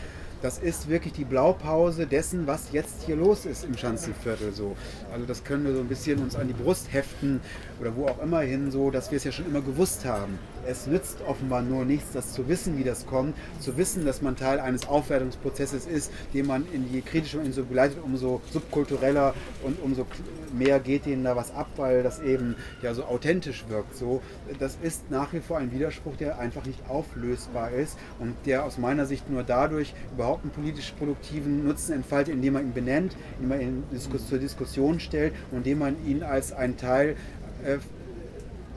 [0.42, 4.52] das ist wirklich die Blaupause dessen, was jetzt hier los ist im Schanzenviertel.
[4.54, 4.74] So.
[5.12, 7.40] Also das können wir so ein bisschen uns an die Brust heften
[7.78, 10.38] oder wo auch immer hin, so, dass wir es ja schon immer gewusst haben.
[10.66, 14.36] Es nützt offenbar nur nichts, das zu wissen, wie das kommt, zu wissen, dass man
[14.36, 19.80] Teil eines Aufwertungsprozesses ist, den man in je kritischer und so begleitet, umso subkultureller und
[19.82, 20.06] umso
[20.52, 23.96] mehr geht ihnen da was ab, weil das eben ja so authentisch wirkt.
[23.96, 24.22] So,
[24.58, 28.78] das ist nach wie vor ein Widerspruch, der einfach nicht auflösbar ist und der aus
[28.78, 33.48] meiner Sicht nur dadurch überhaupt einen politisch produktiven Nutzen entfaltet, indem man ihn benennt, indem
[33.48, 33.84] man ihn
[34.28, 37.16] zur Diskussion stellt und indem man ihn als einen Teil
[37.64, 37.78] äh,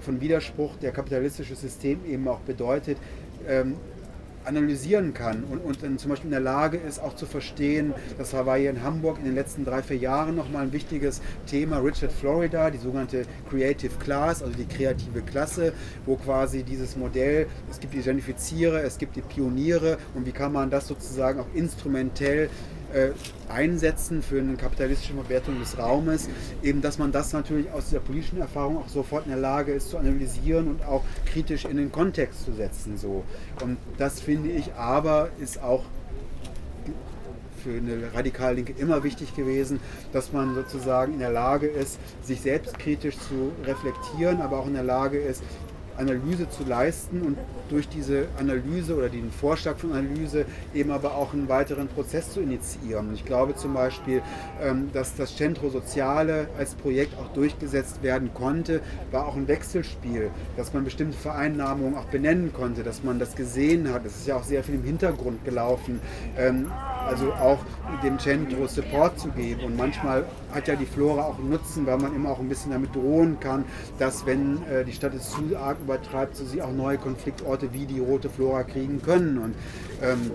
[0.03, 2.97] von Widerspruch, der kapitalistische System eben auch bedeutet,
[3.47, 3.75] ähm,
[4.45, 8.33] analysieren kann und, und dann zum Beispiel in der Lage ist, auch zu verstehen, das
[8.33, 12.11] war hier in Hamburg in den letzten drei, vier Jahren nochmal ein wichtiges Thema, Richard
[12.11, 15.73] Florida, die sogenannte Creative Class, also die kreative Klasse,
[16.05, 20.51] wo quasi dieses Modell, es gibt die Gentrifiziere, es gibt die Pioniere und wie kann
[20.51, 22.49] man das sozusagen auch instrumentell
[22.93, 23.11] äh,
[23.49, 26.29] einsetzen für eine kapitalistische Verwertung des Raumes,
[26.61, 29.89] eben dass man das natürlich aus dieser politischen Erfahrung auch sofort in der Lage ist
[29.89, 32.97] zu analysieren und auch kritisch in den Kontext zu setzen.
[32.97, 33.23] So.
[33.61, 35.83] Und das finde ich aber ist auch
[37.63, 39.79] für eine radikal Linke immer wichtig gewesen,
[40.11, 44.83] dass man sozusagen in der Lage ist, sich selbstkritisch zu reflektieren, aber auch in der
[44.83, 45.41] Lage ist,
[45.97, 47.37] Analyse zu leisten und
[47.69, 52.41] durch diese Analyse oder den Vorschlag von Analyse eben aber auch einen weiteren Prozess zu
[52.41, 53.09] initiieren.
[53.09, 54.21] Und ich glaube zum Beispiel,
[54.61, 58.81] ähm, dass das Centro Soziale als Projekt auch durchgesetzt werden konnte,
[59.11, 63.91] war auch ein Wechselspiel, dass man bestimmte Vereinnahmungen auch benennen konnte, dass man das gesehen
[63.91, 64.05] hat.
[64.05, 65.99] Es ist ja auch sehr viel im Hintergrund gelaufen,
[66.37, 66.71] ähm,
[67.07, 67.59] also auch
[68.03, 69.63] dem Centro Support zu geben.
[69.63, 72.71] Und manchmal hat ja die Flora auch einen Nutzen, weil man immer auch ein bisschen
[72.71, 73.65] damit drohen kann,
[73.99, 77.85] dass wenn äh, die Stadt es zu arg übertreibt, so sie auch neue Konfliktorte wie
[77.85, 79.37] die rote Flora kriegen können.
[79.37, 79.55] Und
[80.01, 80.31] ähm,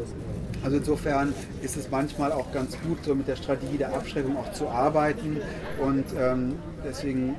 [0.65, 4.53] also insofern ist es manchmal auch ganz gut, so mit der Strategie der Abschreckung auch
[4.53, 5.39] zu arbeiten.
[5.81, 7.37] Und ähm, deswegen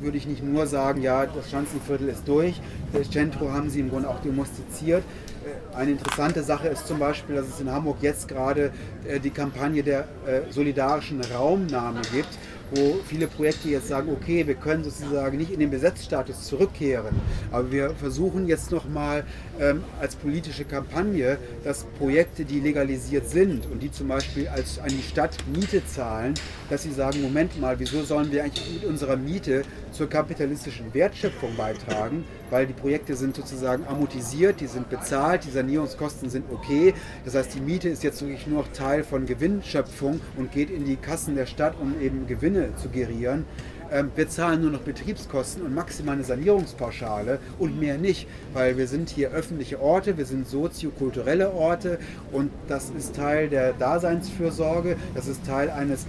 [0.00, 2.60] würde ich nicht nur sagen, ja, das Schanzenviertel ist durch.
[2.92, 5.02] Das Centro haben sie im Grunde auch demonstriziert.
[5.44, 8.70] Äh, eine interessante Sache ist zum Beispiel, dass es in Hamburg jetzt gerade
[9.06, 12.28] äh, die Kampagne der äh, solidarischen Raumnahme gibt
[12.70, 17.14] wo viele Projekte jetzt sagen, okay, wir können sozusagen nicht in den Besetzstatus zurückkehren,
[17.50, 19.24] aber wir versuchen jetzt nochmal
[19.60, 24.88] ähm, als politische Kampagne, dass Projekte, die legalisiert sind und die zum Beispiel als an
[24.88, 26.34] die Stadt Miete zahlen,
[26.70, 29.62] dass sie sagen, Moment mal, wieso sollen wir eigentlich mit unserer Miete
[29.92, 36.30] zur kapitalistischen Wertschöpfung beitragen, weil die Projekte sind sozusagen amortisiert, die sind bezahlt, die Sanierungskosten
[36.30, 36.94] sind okay.
[37.24, 40.84] Das heißt, die Miete ist jetzt wirklich nur noch Teil von Gewinnschöpfung und geht in
[40.84, 43.44] die Kassen der Stadt, um eben Gewinne zu gerieren.
[43.90, 48.86] Ähm, wir zahlen nur noch Betriebskosten und maximal eine Sanierungspauschale und mehr nicht, weil wir
[48.86, 51.98] sind hier öffentliche Orte, wir sind soziokulturelle Orte
[52.32, 56.06] und das ist Teil der Daseinsfürsorge, das ist Teil eines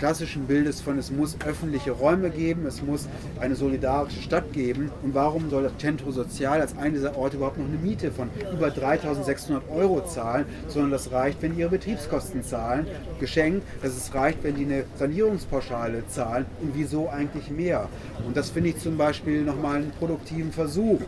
[0.00, 3.06] klassischen Bildes von es muss öffentliche Räume geben, es muss
[3.38, 4.90] eine solidarische Stadt geben.
[5.02, 8.30] Und warum soll das Centro Sozial als einer dieser Orte überhaupt noch eine Miete von
[8.50, 12.86] über 3600 Euro zahlen, sondern das reicht, wenn die ihre Betriebskosten zahlen,
[13.20, 17.86] geschenkt, dass es reicht, wenn die eine Sanierungspauschale zahlen und wieso eigentlich mehr.
[18.26, 21.00] Und das finde ich zum Beispiel nochmal einen produktiven Versuch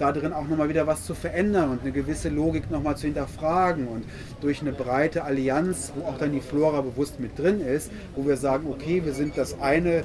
[0.00, 3.86] da drin auch nochmal wieder was zu verändern und eine gewisse Logik nochmal zu hinterfragen
[3.86, 4.04] und
[4.40, 8.36] durch eine breite Allianz, wo auch dann die Flora bewusst mit drin ist, wo wir
[8.36, 10.02] sagen, okay, wir sind das eine,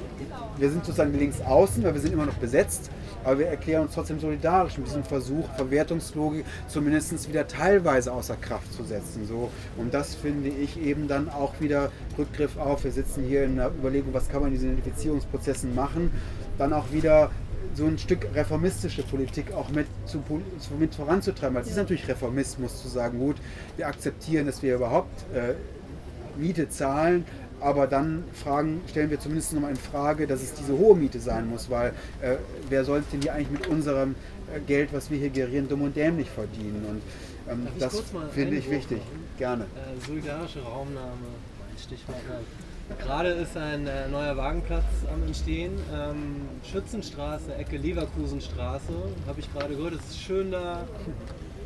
[0.58, 2.90] wir sind sozusagen links außen, weil wir sind immer noch besetzt,
[3.24, 8.72] aber wir erklären uns trotzdem solidarisch mit diesem Versuch, Verwertungslogik zumindest wieder teilweise außer Kraft
[8.74, 9.26] zu setzen.
[9.26, 9.50] So.
[9.78, 13.68] Und das finde ich eben dann auch wieder Rückgriff auf, wir sitzen hier in der
[13.68, 16.10] Überlegung, was kann man in diesen Identifizierungsprozessen machen,
[16.58, 17.30] dann auch wieder
[17.74, 20.22] so ein Stück reformistische Politik auch mit, zu,
[20.78, 21.54] mit voranzutreiben.
[21.54, 23.36] Weil es ist natürlich Reformismus zu sagen, gut,
[23.76, 25.54] wir akzeptieren, dass wir überhaupt äh,
[26.38, 27.24] Miete zahlen,
[27.60, 31.48] aber dann fragen, stellen wir zumindest nochmal in Frage, dass es diese hohe Miete sein
[31.48, 32.36] muss, weil äh,
[32.68, 34.14] wer sollte denn hier eigentlich mit unserem
[34.54, 36.84] äh, Geld, was wir hier gerieren, dumm und dämlich verdienen?
[36.88, 37.02] Und
[37.50, 38.02] ähm, das
[38.32, 39.00] finde ich wichtig.
[39.38, 39.64] Gerne.
[39.64, 41.28] Äh, solidarische Raumnahme,
[41.78, 42.16] Stichwort.
[43.00, 45.72] Gerade ist ein äh, neuer Wagenplatz am Entstehen.
[45.92, 48.92] Ähm, Schützenstraße, Ecke Leverkusenstraße.
[49.26, 50.84] Habe ich gerade gehört, es ist schön da.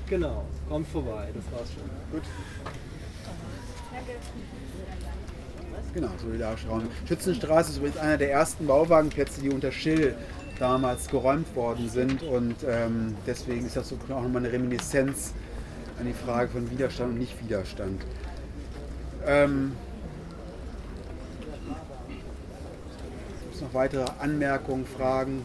[0.09, 1.89] Genau, kommt vorbei, das war's schon.
[2.11, 2.23] Gut.
[5.93, 6.89] Genau, solidarische Raum.
[7.07, 10.15] Schützenstraße ist übrigens einer der ersten Bauwagenplätze, die unter Schill
[10.59, 15.33] damals geräumt worden sind und ähm, deswegen ist das so auch nochmal eine Reminiszenz
[15.99, 18.03] an die Frage von Widerstand und Nicht-Widerstand.
[19.27, 19.73] Ähm,
[23.61, 25.43] noch weitere Anmerkungen, Fragen,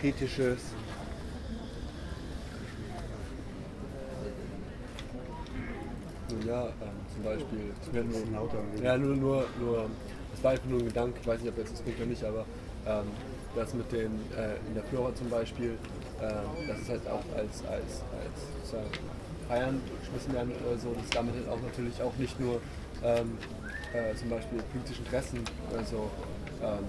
[0.00, 0.58] Kritisches?
[6.46, 6.72] Ja, ähm,
[7.12, 9.90] zum Beispiel, nur, ja, nur, nur, nur,
[10.32, 12.24] das war einfach nur ein Gedanke, ich weiß nicht, ob jetzt das bringt oder nicht,
[12.24, 12.44] aber
[12.86, 13.06] ähm,
[13.56, 15.78] das mit den, äh, in der Flora zum Beispiel,
[16.20, 18.90] äh, das ist halt auch als, als, als sozusagen
[19.48, 22.60] Feiern geschmissen werden oder so, dass damit halt auch natürlich auch nicht nur
[23.02, 23.38] ähm,
[23.92, 25.40] äh, zum Beispiel politische Interessen
[25.72, 26.10] oder so
[26.62, 26.84] ähm,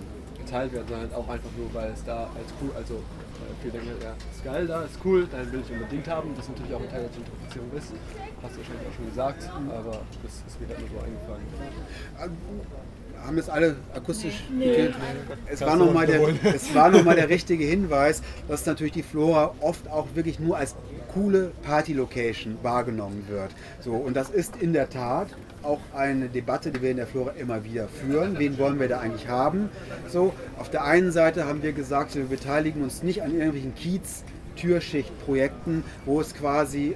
[0.47, 3.89] geteilt werden, sondern auch einfach nur, weil es da als cool, also äh, viele denken,
[4.01, 6.89] ja, ist geil da, ist cool, dann will ich unbedingt haben, das natürlich auch ein
[6.89, 7.93] Teil der Gentrifizierung ist.
[8.41, 12.37] Hast du wahrscheinlich auch schon gesagt, aber das ist mir halt nur so eingefallen.
[13.25, 14.43] haben es alle akustisch.
[14.49, 14.71] Nee.
[14.71, 14.91] Okay.
[15.47, 16.21] Es, war noch mal der,
[16.55, 20.75] es war nochmal der richtige Hinweis, dass natürlich die Flora oft auch wirklich nur als
[21.13, 23.51] coole Party-Location wahrgenommen wird.
[23.81, 25.29] So, und das ist in der Tat
[25.67, 28.39] auch eine Debatte, die wir in der Flora immer wieder führen.
[28.39, 29.69] Wen wollen wir da eigentlich haben?
[30.07, 35.83] So, auf der einen Seite haben wir gesagt, wir beteiligen uns nicht an irgendwelchen Kiez-Türschicht-Projekten,
[36.05, 36.95] wo es quasi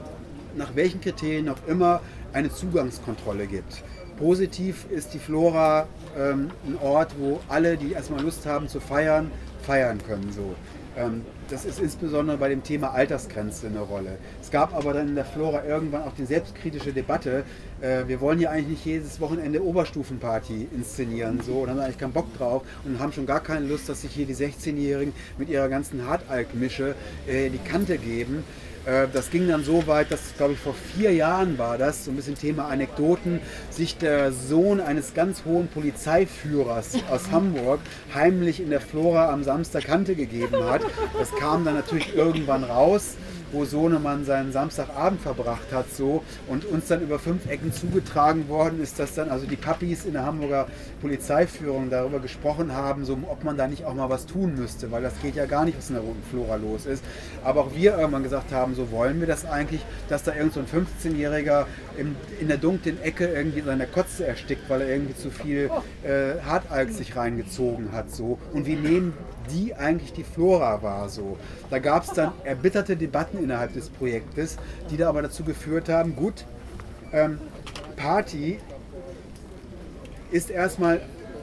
[0.56, 2.02] nach welchen Kriterien auch immer
[2.34, 3.84] eine Zugangskontrolle gibt.
[4.18, 9.32] Positiv ist die Flora ähm, ein Ort, wo alle, die erstmal Lust haben zu feiern,
[9.64, 10.32] feiern können.
[10.32, 10.56] So.
[10.98, 14.18] Ähm, das ist insbesondere bei dem Thema Altersgrenze eine Rolle.
[14.42, 17.44] Es gab aber dann in der Flora irgendwann auch die selbstkritische Debatte,
[17.82, 22.14] äh, wir wollen hier eigentlich nicht jedes Wochenende Oberstufenparty inszenieren so und haben eigentlich keinen
[22.14, 25.68] Bock drauf und haben schon gar keine Lust, dass sich hier die 16-Jährigen mit ihrer
[25.68, 26.96] ganzen Hartalk-Mische
[27.28, 28.44] äh, die Kante geben.
[28.86, 32.12] Äh, Das ging dann so weit, dass, glaube ich, vor vier Jahren war das, so
[32.12, 37.80] ein bisschen Thema Anekdoten, sich der Sohn eines ganz hohen Polizeiführers aus Hamburg
[38.14, 40.82] heimlich in der Flora am Samstag Kante gegeben hat.
[41.18, 43.16] Das kam dann natürlich irgendwann raus
[43.52, 48.82] wo Sohnemann seinen Samstagabend verbracht hat so und uns dann über fünf Ecken zugetragen worden
[48.82, 50.68] ist, dass dann also die Papis in der Hamburger
[51.02, 55.02] Polizeiführung darüber gesprochen haben, so, ob man da nicht auch mal was tun müsste, weil
[55.02, 57.04] das geht ja gar nicht, was in der Roten Flora los ist.
[57.44, 60.60] Aber auch wir irgendwann gesagt haben, so wollen wir das eigentlich, dass da irgend so
[60.60, 61.66] ein 15-Jähriger
[61.98, 65.70] in, der dunklen Ecke irgendwie in seiner Kotze erstickt, weil er irgendwie zu viel
[66.04, 69.14] äh, Hartalk sich reingezogen hat so und wie nehmen
[69.50, 71.38] die eigentlich die Flora war so.
[71.70, 74.58] Da gab es dann erbitterte Debatten innerhalb des Projektes,
[74.90, 76.46] die da aber dazu geführt haben, gut,
[77.14, 77.40] ähm,
[77.96, 78.60] Party
[80.32, 81.02] ist erstmal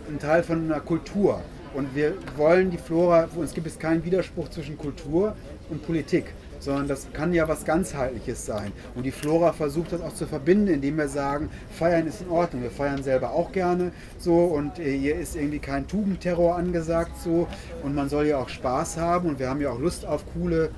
[0.08, 1.40] ein Teil von einer Kultur.
[1.74, 5.36] Und wir wollen die Flora, für uns gibt es keinen Widerspruch zwischen Kultur
[5.70, 8.72] und Politik, sondern das kann ja was ganzheitliches sein.
[8.94, 12.62] Und die Flora versucht das auch zu verbinden, indem wir sagen, feiern ist in Ordnung.
[12.62, 17.46] Wir feiern selber auch gerne so und äh, hier ist irgendwie kein Tugendterror angesagt so
[17.82, 20.70] und man soll ja auch Spaß haben und wir haben ja auch Lust auf coole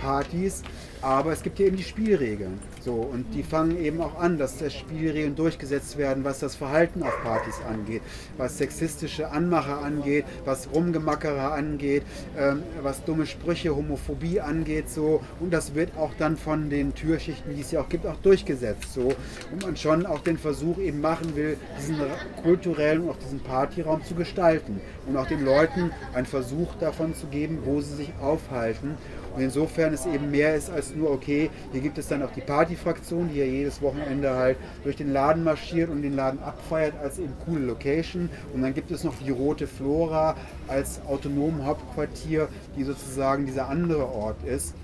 [0.00, 0.62] Partys,
[1.00, 2.58] aber es gibt ja eben die Spielregeln.
[2.84, 7.02] So, und die fangen eben auch an, dass das Spielregeln durchgesetzt werden, was das Verhalten
[7.02, 8.02] auf Partys angeht,
[8.36, 12.02] was sexistische Anmacher angeht, was Rumgemackerer angeht,
[12.36, 15.22] ähm, was dumme Sprüche, Homophobie angeht, so.
[15.40, 18.92] Und das wird auch dann von den Türschichten, die es ja auch gibt, auch durchgesetzt,
[18.92, 19.14] so.
[19.50, 21.96] Und man schon auch den Versuch eben machen will, diesen
[22.42, 27.28] kulturellen und auch diesen Partyraum zu gestalten und auch den Leuten einen Versuch davon zu
[27.28, 28.98] geben, wo sie sich aufhalten.
[29.34, 32.40] Und insofern es eben mehr ist als nur, okay, hier gibt es dann auch die
[32.40, 37.18] Partyfraktion, die ja jedes Wochenende halt durch den Laden marschiert und den Laden abfeiert als
[37.18, 38.30] eben coole Location.
[38.52, 40.36] Und dann gibt es noch die Rote Flora
[40.68, 44.74] als autonomen Hauptquartier, die sozusagen dieser andere Ort ist.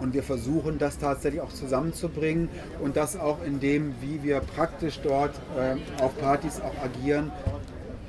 [0.00, 2.48] Und wir versuchen das tatsächlich auch zusammenzubringen
[2.82, 7.30] und das auch in dem, wie wir praktisch dort ähm, auf Partys auch agieren,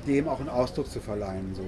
[0.06, 1.54] dem auch einen Ausdruck zu verleihen.
[1.54, 1.62] So.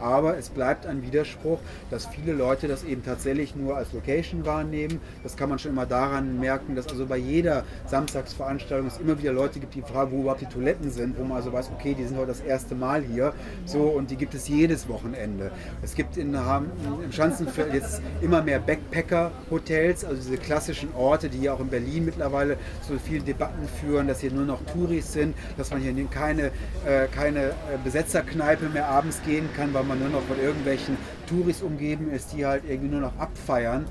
[0.00, 1.58] Aber es bleibt ein Widerspruch,
[1.90, 5.00] dass viele Leute das eben tatsächlich nur als Location wahrnehmen.
[5.22, 9.32] Das kann man schon immer daran merken, dass also bei jeder Samstagsveranstaltung es immer wieder
[9.32, 12.04] Leute gibt, die fragen, wo überhaupt die Toiletten sind, wo man also weiß, okay, die
[12.04, 13.32] sind heute das erste Mal hier.
[13.64, 15.50] So, und die gibt es jedes Wochenende.
[15.82, 21.54] Es gibt in, im Schanzenfeld jetzt immer mehr Backpacker-Hotels, also diese klassischen Orte, die ja
[21.54, 25.70] auch in Berlin mittlerweile so viele Debatten führen, dass hier nur noch Touris sind, dass
[25.70, 26.46] man hier keine,
[26.86, 30.96] äh, keine äh, Besetzerkneipe mehr abends gehen kann, weil man nur noch von irgendwelchen
[31.28, 33.86] Touris umgeben ist, die halt irgendwie nur noch abfeiern.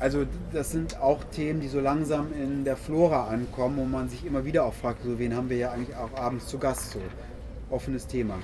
[0.00, 4.24] Also das sind auch Themen, die so langsam in der Flora ankommen, wo man sich
[4.24, 7.00] immer wieder auch fragt, so wen haben wir ja eigentlich auch abends zu Gast so.
[7.70, 8.34] Offenes Thema.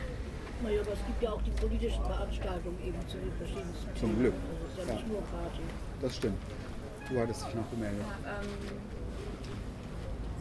[0.63, 4.19] Naja, aber es gibt ja auch die politischen Veranstaltungen eben zu den verschiedensten Zum Themen.
[4.21, 4.35] Glück.
[4.35, 4.95] Also es ist ja, Ja.
[5.01, 5.63] nicht nur Party.
[6.03, 6.39] Das stimmt.
[7.11, 8.01] Du hattest dich noch gemeldet.
[8.25, 8.49] Ähm,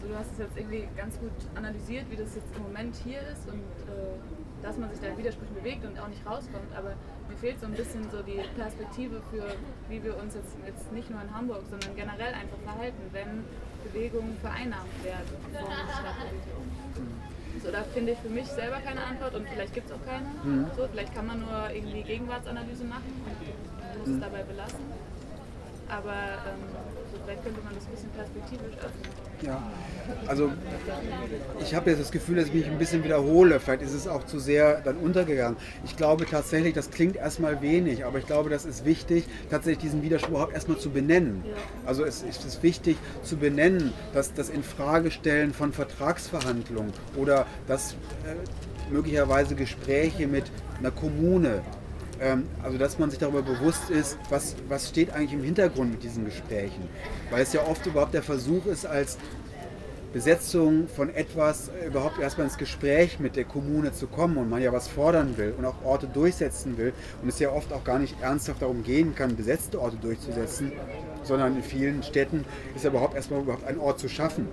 [0.04, 3.22] so, du hast es jetzt irgendwie ganz gut analysiert, wie das jetzt im Moment hier
[3.32, 4.20] ist und äh,
[4.62, 6.72] dass man sich da in Widersprüchen bewegt und auch nicht rauskommt.
[6.76, 6.94] Aber
[7.30, 9.44] mir fehlt so ein bisschen so die Perspektive für,
[9.90, 13.44] wie wir uns jetzt, jetzt nicht nur in Hamburg, sondern generell einfach verhalten, wenn
[13.84, 15.64] Bewegungen vereinnahmt werden von.
[17.64, 20.28] So, da finde ich für mich selber keine Antwort und vielleicht gibt es auch keine.
[20.44, 20.68] Mhm.
[20.76, 24.22] So, vielleicht kann man nur irgendwie Gegenwartsanalyse machen und muss es Mhm.
[24.22, 24.80] dabei belassen.
[25.94, 26.60] Aber ähm,
[27.12, 29.24] so vielleicht könnte man das ein bisschen perspektivisch öffnen.
[29.44, 29.62] Ja,
[30.28, 30.52] also
[31.60, 33.60] ich habe jetzt das Gefühl, dass ich mich ein bisschen wiederhole.
[33.60, 35.58] Vielleicht ist es auch zu sehr dann untergegangen.
[35.86, 40.02] Ich glaube tatsächlich, das klingt erstmal wenig, aber ich glaube, das ist wichtig, tatsächlich diesen
[40.02, 41.44] Widerspruch überhaupt erstmal zu benennen.
[41.86, 47.94] Also es ist es wichtig zu benennen, dass das Infragestellen von Vertragsverhandlungen oder das
[48.26, 50.46] äh, möglicherweise Gespräche mit
[50.80, 51.62] einer Kommune
[52.62, 56.26] also dass man sich darüber bewusst ist, was, was steht eigentlich im Hintergrund mit diesen
[56.26, 56.88] Gesprächen.
[57.30, 59.18] Weil es ja oft überhaupt der Versuch ist, als
[60.14, 64.72] Besetzung von etwas überhaupt erstmal ins Gespräch mit der Kommune zu kommen und man ja
[64.72, 66.94] was fordern will und auch Orte durchsetzen will
[67.24, 70.72] und es ja oft auch gar nicht ernsthaft darum gehen kann, besetzte Orte durchzusetzen,
[71.24, 72.46] sondern in vielen Städten
[72.76, 74.48] ist ja überhaupt erstmal überhaupt ein Ort zu schaffen.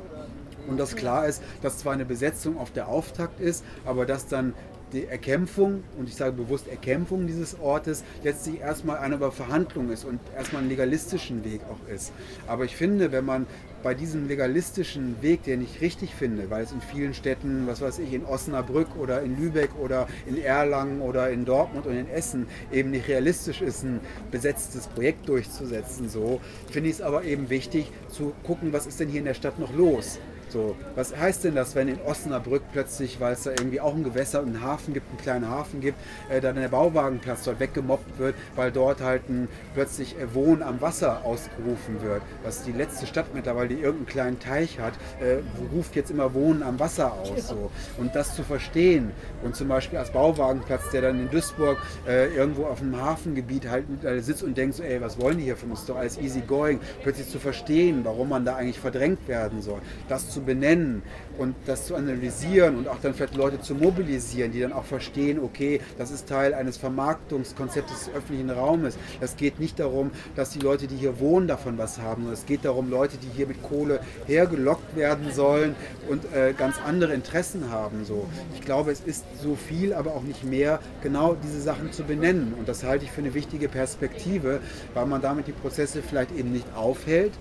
[0.67, 4.55] Und dass klar ist, dass zwar eine Besetzung auf der Auftakt ist, aber dass dann
[4.93, 10.05] die Erkämpfung, und ich sage bewusst Erkämpfung dieses Ortes, letztlich erstmal eine über Verhandlung ist
[10.05, 12.13] und erstmal einen legalistischen Weg auch ist.
[12.47, 13.47] Aber ich finde, wenn man
[13.83, 17.99] bei diesem legalistischen Weg, den ich richtig finde, weil es in vielen Städten, was weiß
[18.01, 22.47] ich, in Osnabrück oder in Lübeck oder in Erlangen oder in Dortmund und in Essen
[22.71, 27.91] eben nicht realistisch ist, ein besetztes Projekt durchzusetzen, so finde ich es aber eben wichtig
[28.09, 30.19] zu gucken, was ist denn hier in der Stadt noch los.
[30.51, 34.03] So, was heißt denn das, wenn in Osnabrück plötzlich, weil es da irgendwie auch ein
[34.03, 35.97] Gewässer und einen Hafen gibt, einen kleinen Hafen gibt,
[36.29, 40.81] äh, dann der Bauwagenplatz dort weggemobbt wird, weil dort halt ein, plötzlich äh, Wohnen am
[40.81, 42.23] Wasser ausgerufen wird.
[42.43, 45.39] Was die letzte Stadt mittlerweile, die irgendeinen kleinen Teich hat, äh,
[45.73, 47.49] ruft jetzt immer Wohnen am Wasser aus.
[47.49, 47.71] So.
[47.99, 49.13] Und das zu verstehen
[49.45, 51.79] und zum Beispiel als Bauwagenplatz, der dann in Duisburg
[52.09, 53.85] äh, irgendwo auf einem Hafengebiet halt
[54.19, 55.87] sitzt und denkt so, ey, was wollen die hier von uns?
[55.87, 56.81] Doch alles easy going.
[57.03, 59.81] Plötzlich zu verstehen, warum man da eigentlich verdrängt werden soll.
[60.09, 61.03] Das zu benennen
[61.39, 65.39] und das zu analysieren und auch dann vielleicht Leute zu mobilisieren, die dann auch verstehen,
[65.39, 68.97] okay, das ist Teil eines Vermarktungskonzeptes des öffentlichen Raumes.
[69.21, 72.47] Es geht nicht darum, dass die Leute, die hier wohnen, davon was haben, sondern es
[72.47, 75.75] geht darum, Leute, die hier mit Kohle hergelockt werden sollen
[76.09, 78.05] und äh, ganz andere Interessen haben.
[78.05, 78.27] So.
[78.55, 82.55] Ich glaube, es ist so viel, aber auch nicht mehr, genau diese Sachen zu benennen.
[82.59, 84.61] Und das halte ich für eine wichtige Perspektive,
[84.95, 87.33] weil man damit die Prozesse vielleicht eben nicht aufhält,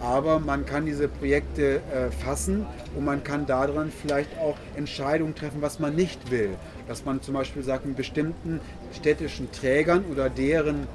[0.00, 5.60] aber man kann diese Projekte äh, fassen und man kann daran vielleicht auch Entscheidungen treffen,
[5.60, 6.50] was man nicht will.
[6.88, 8.60] Dass man zum Beispiel sagt, mit bestimmten
[8.92, 10.88] städtischen Trägern oder deren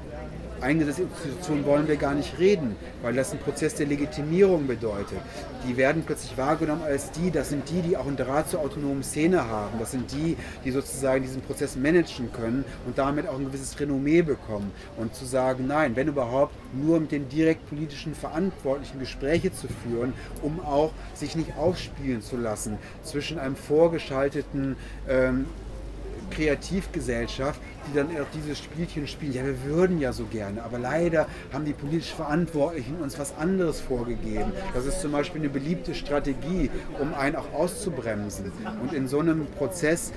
[0.60, 5.18] eingesetzte Institutionen wollen wir gar nicht reden, weil das ein Prozess der Legitimierung bedeutet.
[5.68, 9.02] Die werden plötzlich wahrgenommen als die, das sind die, die auch einen Draht zur autonomen
[9.02, 9.78] Szene haben.
[9.78, 14.22] Das sind die, die sozusagen diesen Prozess managen können und damit auch ein gewisses Renommee
[14.22, 14.70] bekommen.
[14.96, 20.12] Und zu sagen, nein, wenn überhaupt, nur mit den direkt politischen Verantwortlichen Gespräche zu führen,
[20.42, 24.76] um auch sich nicht ausspielen zu lassen zwischen einem vorgeschalteten
[25.08, 25.46] ähm,
[26.30, 29.32] Kreativgesellschaft, die dann auch dieses Spielchen spielen.
[29.32, 33.80] Ja, wir würden ja so gerne, aber leider haben die politisch Verantwortlichen uns was anderes
[33.80, 34.52] vorgegeben.
[34.74, 36.70] Das ist zum Beispiel eine beliebte Strategie,
[37.00, 38.52] um einen auch auszubremsen.
[38.82, 40.12] Und in so einem Prozess,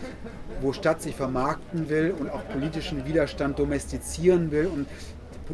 [0.61, 4.87] wo Stadt sich vermarkten will und auch politischen Widerstand domestizieren will und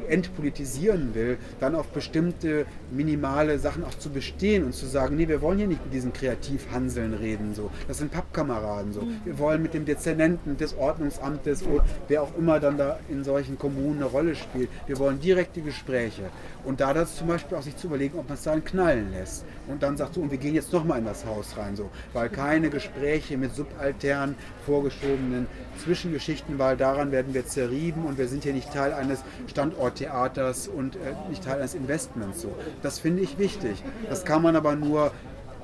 [0.08, 5.42] entpolitisieren will, dann auf bestimmte minimale Sachen auch zu bestehen und zu sagen, nee, wir
[5.42, 7.72] wollen hier nicht mit diesen Kreativhanseln reden, so.
[7.88, 9.02] Das sind Pappkameraden, so.
[9.02, 9.22] Mhm.
[9.26, 13.58] Wir wollen mit dem Dezernenten des Ordnungsamtes oder wer auch immer dann da in solchen
[13.58, 14.70] Kommunen eine Rolle spielt.
[14.88, 16.24] Wir wollen direkte Gespräche.
[16.64, 19.46] Und da das zum Beispiel auch sich zu überlegen, ob man es dann knallen lässt.
[19.68, 21.90] Und dann sagt so, und wir gehen jetzt nochmal in das Haus rein, so.
[22.14, 24.36] Weil keine Gespräche mit subalternen,
[24.66, 30.68] vorgeschobenen Zwischengeschichten, weil daran werden wir zerrieben und wir sind hier nicht Teil eines Standorttheaters
[30.68, 31.00] und äh,
[31.30, 32.42] nicht Teil eines Investments.
[32.42, 32.54] So.
[32.82, 33.84] Das finde ich wichtig.
[34.10, 35.12] Das kann man aber nur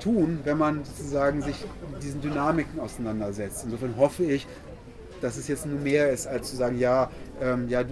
[0.00, 1.64] tun, wenn man sozusagen sich
[2.02, 3.64] diesen Dynamiken auseinandersetzt.
[3.64, 4.46] Insofern hoffe ich,
[5.20, 7.10] dass es jetzt nur mehr ist, als zu sagen, ja,
[7.40, 7.84] ähm, ja,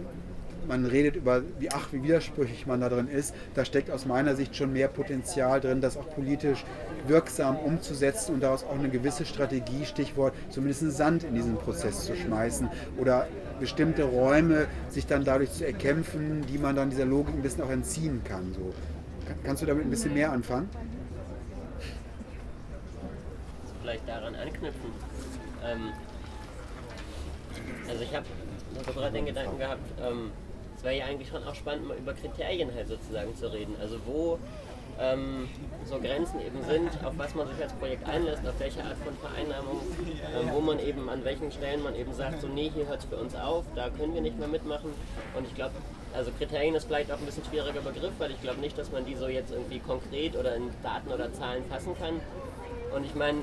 [0.69, 3.35] man redet über, wie ach, wie widersprüchlich man da drin ist.
[3.55, 6.65] Da steckt aus meiner Sicht schon mehr Potenzial drin, das auch politisch
[7.07, 12.17] wirksam umzusetzen und daraus auch eine gewisse Strategie, Stichwort zumindest Sand in diesen Prozess zu
[12.17, 13.27] schmeißen oder
[13.59, 17.71] bestimmte Räume sich dann dadurch zu erkämpfen, die man dann dieser Logik ein bisschen auch
[17.71, 18.53] entziehen kann.
[18.55, 18.73] So.
[19.45, 20.69] Kannst du damit ein bisschen mehr anfangen?
[23.83, 24.91] Vielleicht daran anknüpfen.
[25.65, 25.93] Ähm,
[27.89, 28.27] also ich habe
[28.95, 30.31] gerade den Gedanken gehabt, ähm,
[30.81, 33.77] es wäre ja eigentlich schon auch spannend, mal über Kriterien halt sozusagen zu reden.
[33.83, 34.39] Also wo
[34.99, 35.47] ähm,
[35.85, 39.15] so Grenzen eben sind, auf was man sich als Projekt einlässt, auf welche Art von
[39.19, 39.79] Vereinnahmung,
[40.35, 43.05] ähm, wo man eben an welchen Stellen man eben sagt, so nee, hier hört es
[43.05, 44.91] für uns auf, da können wir nicht mehr mitmachen.
[45.37, 45.75] Und ich glaube,
[46.15, 49.05] also Kriterien ist vielleicht auch ein bisschen schwieriger Begriff, weil ich glaube nicht, dass man
[49.05, 52.21] die so jetzt irgendwie konkret oder in Daten oder Zahlen fassen kann.
[52.97, 53.41] Und ich meine,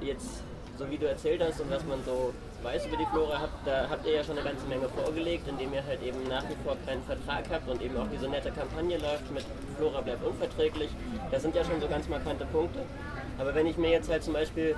[0.00, 0.40] jetzt,
[0.78, 2.32] so wie du erzählt hast und was man so
[2.66, 5.72] weiß über die Flora habt, da habt ihr ja schon eine ganze Menge vorgelegt, indem
[5.72, 8.98] ihr halt eben nach wie vor keinen Vertrag habt und eben auch diese nette Kampagne
[8.98, 9.44] läuft mit
[9.78, 10.90] Flora bleibt unverträglich.
[11.30, 12.80] Das sind ja schon so ganz markante Punkte.
[13.38, 14.74] Aber wenn ich mir jetzt halt zum Beispiel,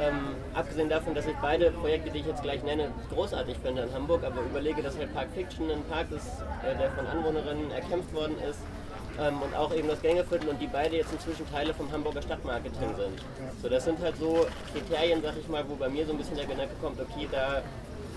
[0.00, 3.94] ähm, abgesehen davon, dass ich beide Projekte, die ich jetzt gleich nenne, großartig finde in
[3.94, 8.12] Hamburg, aber überlege, dass halt Park Fiction ein Park ist, äh, der von Anwohnerinnen erkämpft
[8.14, 8.58] worden ist,
[9.20, 12.96] ähm, und auch eben das Gängeviertel und die beide jetzt inzwischen Teile vom Hamburger Stadtmarketing
[12.96, 13.24] sind.
[13.60, 16.36] So, das sind halt so Kriterien, sag ich mal, wo bei mir so ein bisschen
[16.36, 17.62] der Gedanke kommt, okay, da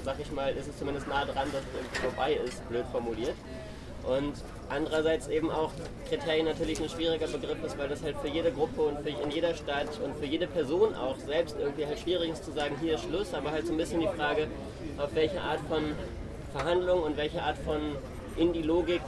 [0.06, 3.36] sag ich mal, ist es zumindest nah dran, dass es irgendwie vorbei ist, blöd formuliert.
[4.04, 4.36] Und
[4.70, 5.72] andererseits eben auch
[6.08, 9.32] Kriterien natürlich ein schwieriger Begriff ist, weil das halt für jede Gruppe und für, in
[9.32, 12.96] jeder Stadt und für jede Person auch selbst irgendwie halt schwierig ist zu sagen, hier
[12.96, 14.48] ist Schluss, aber halt so ein bisschen die Frage,
[15.00, 15.84] auf welche Art von
[16.54, 17.80] Verhandlung und welche Art von
[18.38, 19.02] in die Logik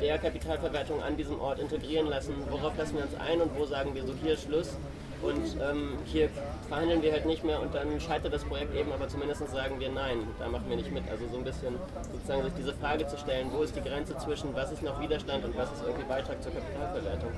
[0.00, 2.34] der Kapitalverwertung an diesem Ort integrieren lassen.
[2.50, 4.76] Worauf lassen wir uns ein und wo sagen wir so, hier Schluss
[5.22, 6.28] und ähm, hier
[6.68, 9.90] verhandeln wir halt nicht mehr und dann scheitert das Projekt eben, aber zumindest sagen wir
[9.90, 11.02] nein, da machen wir nicht mit.
[11.10, 11.74] Also so ein bisschen
[12.12, 15.44] sozusagen sich diese Frage zu stellen, wo ist die Grenze zwischen was ist noch Widerstand
[15.44, 17.30] und was ist irgendwie Beitrag zur Kapitalverwertung.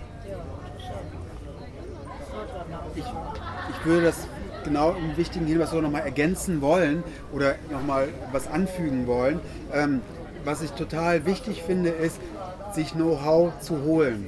[2.95, 4.27] Ich, ich würde das
[4.65, 7.03] genau im wichtigen Hinweis so nochmal ergänzen wollen
[7.33, 9.41] oder nochmal was anfügen wollen.
[9.73, 10.03] Ähm,
[10.45, 12.21] was ich total wichtig finde, ist,
[12.73, 14.27] sich Know-how zu holen.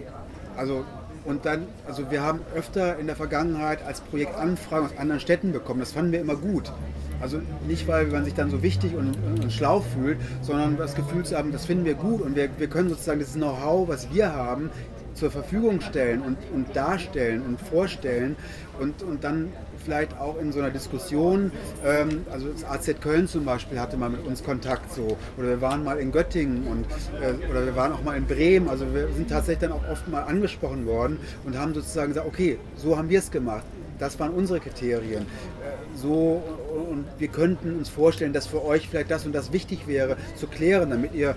[0.56, 0.84] Also
[1.24, 5.52] und dann, also wir haben öfter in der Vergangenheit als Projekt Anfragen aus anderen Städten
[5.52, 5.78] bekommen.
[5.78, 6.72] Das fanden wir immer gut.
[7.20, 11.24] Also nicht, weil man sich dann so wichtig und, und schlau fühlt, sondern das Gefühl
[11.24, 14.34] zu haben, das finden wir gut und wir, wir können sozusagen das Know-how, was wir
[14.34, 14.70] haben,
[15.14, 18.34] zur Verfügung stellen und, und darstellen und vorstellen
[18.80, 19.52] und, und dann
[19.84, 21.52] vielleicht auch in so einer Diskussion,
[21.84, 25.60] ähm, also das AZ Köln zum Beispiel hatte mal mit uns Kontakt so, oder wir
[25.60, 26.86] waren mal in Göttingen und,
[27.20, 30.08] äh, oder wir waren auch mal in Bremen, also wir sind tatsächlich dann auch oft
[30.08, 33.64] mal angesprochen worden und haben sozusagen gesagt, okay, so haben wir es gemacht.
[33.98, 35.22] Das waren unsere Kriterien.
[35.22, 36.42] Äh, so
[36.90, 40.46] und wir könnten uns vorstellen, dass für euch vielleicht das und das wichtig wäre zu
[40.46, 41.36] klären, damit ihr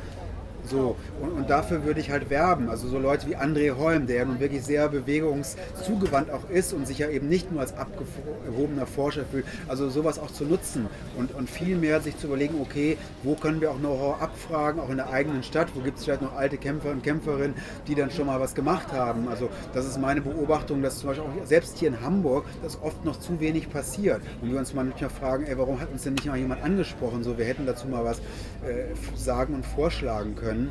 [0.67, 2.69] so, und, und, dafür würde ich halt werben.
[2.69, 6.87] Also so Leute wie André Holm, der ja nun wirklich sehr bewegungszugewandt auch ist und
[6.87, 10.87] sich ja eben nicht nur als abgehobener Forscher fühlt, also sowas auch zu nutzen
[11.17, 14.89] und, und viel mehr sich zu überlegen, okay, wo können wir auch Know-how abfragen, auch
[14.89, 17.55] in der eigenen Stadt, wo gibt es vielleicht noch alte Kämpfer und Kämpferinnen,
[17.87, 19.27] die dann schon mal was gemacht haben.
[19.27, 23.05] Also das ist meine Beobachtung, dass zum Beispiel auch selbst hier in Hamburg das oft
[23.05, 24.21] noch zu wenig passiert.
[24.41, 27.23] Und wir uns manchmal fragen, ey, warum hat uns denn nicht mal jemand angesprochen?
[27.23, 30.69] So, wir hätten dazu mal was äh, sagen und vorschlagen können können.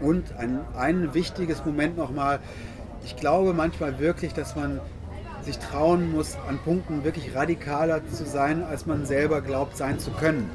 [0.00, 2.40] Und ein, ein wichtiges Moment nochmal,
[3.04, 4.80] ich glaube manchmal wirklich, dass man
[5.42, 10.10] sich trauen muss, an Punkten wirklich radikaler zu sein, als man selber glaubt sein zu
[10.10, 10.50] können.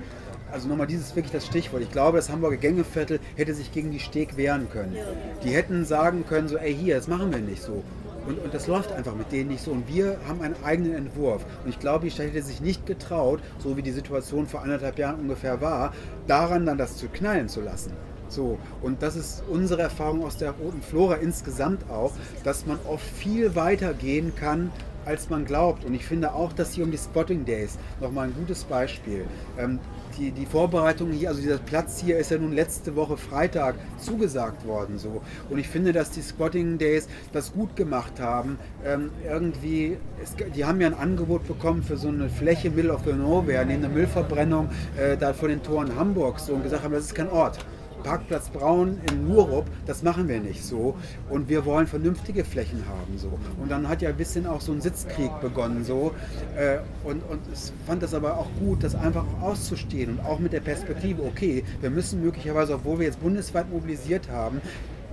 [0.52, 1.84] Also nochmal dieses wirklich das Stichwort.
[1.84, 4.98] Ich glaube, das Hamburger Gängeviertel hätte sich gegen die Steg wehren können.
[5.44, 7.84] Die hätten sagen können, so, ey hier, das machen wir nicht so.
[8.28, 9.72] Und, und das läuft einfach mit denen nicht so.
[9.72, 11.46] Und wir haben einen eigenen Entwurf.
[11.64, 14.98] Und ich glaube, die Stadt hätte sich nicht getraut, so wie die Situation vor anderthalb
[14.98, 15.94] Jahren ungefähr war,
[16.26, 17.94] daran dann das zu knallen zu lassen.
[18.30, 22.12] So, und das ist unsere Erfahrung aus der Roten Flora insgesamt auch,
[22.44, 24.72] dass man oft viel weiter gehen kann,
[25.06, 25.86] als man glaubt.
[25.86, 29.26] Und ich finde auch, dass hier um die Spotting Days nochmal ein gutes Beispiel.
[29.58, 29.80] Ähm,
[30.18, 34.66] die, die Vorbereitung hier, also dieser Platz hier ist ja nun letzte Woche Freitag zugesagt
[34.68, 34.98] worden.
[34.98, 35.22] So.
[35.50, 38.60] Und ich finde, dass die Spotting Days das gut gemacht haben.
[38.86, 43.02] Ähm, irgendwie, es, die haben ja ein Angebot bekommen für so eine Fläche Middle of
[43.06, 46.94] the Nowhere, neben der Müllverbrennung äh, da vor den Toren Hamburgs so, und gesagt haben,
[46.94, 47.60] das ist kein Ort.
[48.04, 50.96] Parkplatz Braun in Nurup, das machen wir nicht so.
[51.30, 53.38] Und wir wollen vernünftige Flächen haben so.
[53.62, 56.14] Und dann hat ja ein bisschen auch so ein Sitzkrieg begonnen so.
[56.58, 60.54] Äh, und, und ich fand das aber auch gut, das einfach auszustehen und auch mit
[60.54, 64.62] der Perspektive, okay, wir müssen möglicherweise, obwohl wir jetzt bundesweit mobilisiert haben,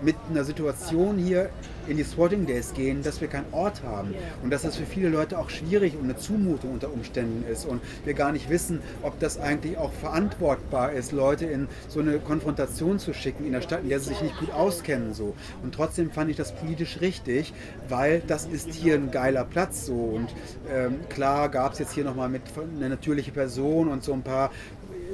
[0.02, 1.50] mit einer Situation hier
[1.88, 5.08] in die Swatting Days gehen, dass wir keinen Ort haben und dass das für viele
[5.08, 9.18] Leute auch schwierig und eine Zumutung unter Umständen ist und wir gar nicht wissen, ob
[9.20, 13.82] das eigentlich auch verantwortbar ist, Leute in so eine Konfrontation zu schicken in der Stadt,
[13.82, 15.34] in der sie sich nicht gut auskennen so.
[15.62, 17.52] Und trotzdem fand ich das politisch richtig,
[17.88, 20.28] weil das ist hier ein geiler Platz so und
[20.72, 22.42] ähm, klar gab es jetzt hier nochmal mit
[22.76, 24.50] eine natürliche Person und so ein paar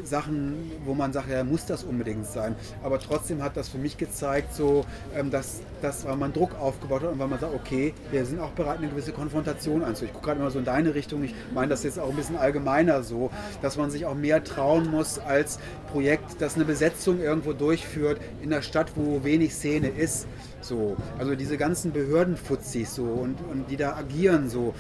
[0.05, 2.55] Sachen, wo man sagt, ja, muss das unbedingt sein.
[2.83, 4.85] Aber trotzdem hat das für mich gezeigt, so,
[5.15, 8.41] ähm, dass, dass weil man Druck aufgebaut hat und weil man sagt, okay, wir sind
[8.41, 10.09] auch bereit, eine gewisse Konfrontation anzugehen.
[10.09, 11.23] Ich gucke gerade immer so in deine Richtung.
[11.25, 13.31] Ich meine das jetzt auch ein bisschen allgemeiner so,
[13.61, 15.59] dass man sich auch mehr trauen muss als
[15.91, 20.27] Projekt, das eine Besetzung irgendwo durchführt in der Stadt, wo wenig Szene ist.
[20.61, 24.75] So, also diese ganzen Behördenfuzis so und, und die da agieren so.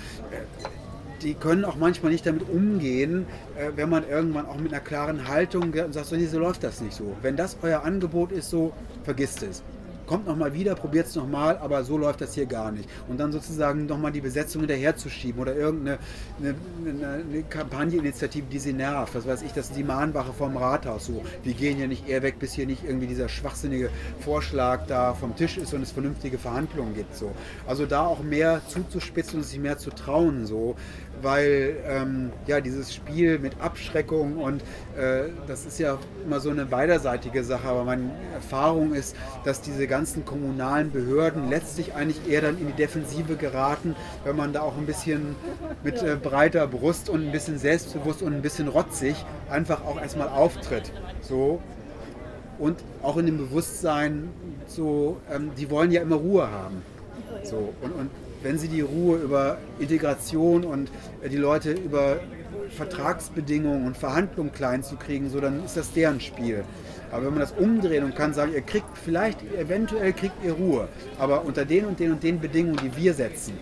[1.23, 5.29] Die können auch manchmal nicht damit umgehen, äh, wenn man irgendwann auch mit einer klaren
[5.29, 7.17] Haltung sagt, so, nee, so läuft das nicht so.
[7.23, 8.73] Wenn das euer Angebot ist, so,
[9.05, 9.63] vergisst es
[10.13, 12.89] kommt nochmal wieder, probiert es nochmal, aber so läuft das hier gar nicht.
[13.09, 15.99] Und dann sozusagen nochmal die Besetzung hinterherzuschieben oder irgendeine
[16.39, 16.55] eine,
[17.31, 19.15] eine, Kampagneinitiative, die sie nervt.
[19.15, 21.23] Was weiß ich, das ist die Mahnwache vom Rathaus so.
[21.43, 23.89] Wir gehen ja nicht eher weg, bis hier nicht irgendwie dieser schwachsinnige
[24.21, 27.15] Vorschlag da vom Tisch ist und es vernünftige Verhandlungen gibt.
[27.17, 27.33] So.
[27.67, 30.47] Also da auch mehr zuzuspitzen und sich mehr zu trauen.
[30.47, 30.77] So
[31.23, 34.63] weil ähm, ja dieses Spiel mit Abschreckung und
[34.97, 39.87] äh, das ist ja immer so eine beiderseitige Sache, aber meine Erfahrung ist, dass diese
[39.87, 43.95] ganzen kommunalen Behörden letztlich eigentlich eher dann in die Defensive geraten,
[44.25, 45.35] wenn man da auch ein bisschen
[45.83, 49.15] mit äh, breiter Brust und ein bisschen selbstbewusst und ein bisschen rotzig
[49.51, 50.93] einfach auch erstmal auftritt.
[51.21, 51.61] So
[52.59, 54.31] und auch in dem Bewusstsein,
[54.67, 56.83] so, ähm, die wollen ja immer Ruhe haben.
[57.43, 58.11] So, und, und
[58.43, 60.91] wenn sie die Ruhe über Integration und
[61.23, 62.21] äh, die Leute über
[62.77, 66.65] Vertragsbedingungen und Verhandlungen klein zu kriegen, so dann ist das deren Spiel.
[67.11, 70.89] Aber wenn man das umdreht und kann sagen, ihr kriegt vielleicht, eventuell kriegt ihr Ruhe,
[71.19, 73.53] aber unter den und den und den Bedingungen, die wir setzen,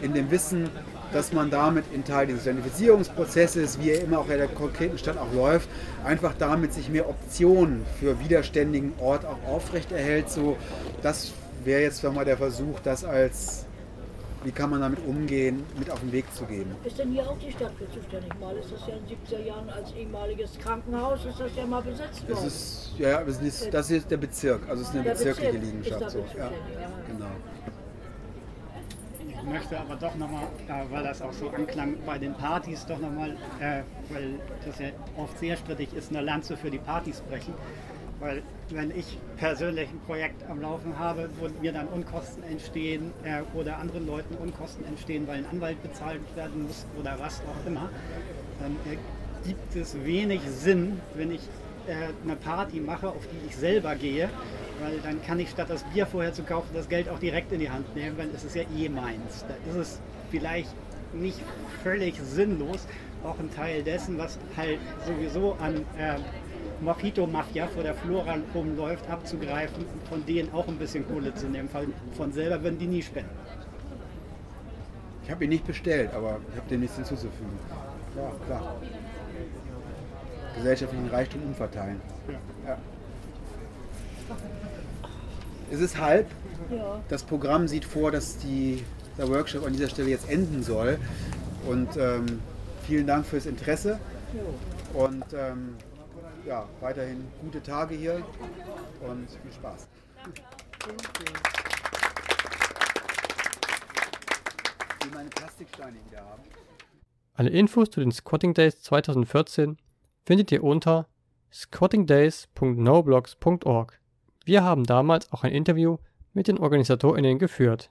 [0.00, 0.70] in dem Wissen,
[1.12, 5.16] dass man damit in Teil dieses Identifizierungsprozesses, wie er immer auch in der konkreten Stadt
[5.16, 5.68] auch läuft,
[6.04, 10.28] einfach damit sich mehr Optionen für widerständigen Ort auch aufrechterhält.
[10.28, 10.56] So,
[11.02, 11.32] das
[11.62, 13.66] wäre jetzt nochmal der Versuch, das als
[14.44, 16.74] wie kann man damit umgehen, mit auf den Weg zu geben.
[16.84, 18.30] Ist denn hier auch die Stadt für zuständig?
[18.40, 21.82] Mal ist das ja in den 70er Jahren als ehemaliges Krankenhaus, ist das ja mal
[21.82, 22.34] besetzt worden.
[22.34, 25.52] Das ist, ja, das ist, das ist der Bezirk, also es ist eine Der bezirkliche
[25.52, 26.06] Bezirk Liegenschaft.
[26.06, 26.24] ist So.
[26.38, 26.50] ja.
[27.08, 27.30] genau.
[29.28, 32.98] Ich möchte aber doch nochmal, äh, weil das auch so anklang, bei den Partys doch
[32.98, 34.86] nochmal, äh, weil das ja
[35.18, 37.52] oft sehr strittig ist, eine Lanze für die Partys brechen.
[38.24, 43.42] Weil wenn ich persönlich ein Projekt am Laufen habe, wo mir dann Unkosten entstehen äh,
[43.54, 47.90] oder anderen Leuten Unkosten entstehen, weil ein Anwalt bezahlt werden muss oder was auch immer,
[48.60, 48.96] dann äh,
[49.46, 51.42] gibt es wenig Sinn, wenn ich
[51.86, 54.30] äh, eine Party mache, auf die ich selber gehe,
[54.80, 57.60] weil dann kann ich statt das Bier vorher zu kaufen, das Geld auch direkt in
[57.60, 59.44] die Hand nehmen, weil es ist ja eh meins.
[59.46, 60.74] Da ist es vielleicht
[61.12, 61.42] nicht
[61.82, 62.86] völlig sinnlos,
[63.22, 66.16] auch ein Teil dessen, was halt sowieso an äh,
[66.84, 71.68] Mojito-Mafia vor der Flora rumläuft, abzugreifen und von denen auch ein bisschen Kohle zu nehmen.
[71.68, 73.30] Von, von selber würden die nie spenden.
[75.24, 77.58] Ich habe ihn nicht bestellt, aber ich habe dem nichts hinzuzufügen.
[78.16, 78.76] Ja, klar.
[80.56, 82.00] Gesellschaftlichen Reichtum umverteilen.
[82.66, 82.78] Ja.
[85.72, 86.26] Es ist halb.
[86.70, 87.00] Ja.
[87.08, 88.84] Das Programm sieht vor, dass die,
[89.18, 90.98] der Workshop an dieser Stelle jetzt enden soll.
[91.66, 92.40] Und ähm,
[92.86, 93.98] vielen Dank fürs Interesse.
[94.92, 95.76] Und ähm,
[96.46, 98.22] ja, weiterhin gute Tage hier
[99.00, 99.88] und viel Spaß.
[105.04, 106.42] Ich meine Plastiksteine wieder haben.
[107.34, 109.76] Alle Infos zu den Squatting Days 2014
[110.24, 111.08] findet ihr unter
[111.52, 114.00] squattingdays.noblogs.org.
[114.44, 115.98] Wir haben damals auch ein Interview
[116.32, 117.90] mit den OrganisatorInnen geführt.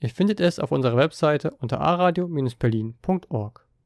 [0.00, 3.67] Ihr findet es auf unserer Webseite unter aradio-berlin.org.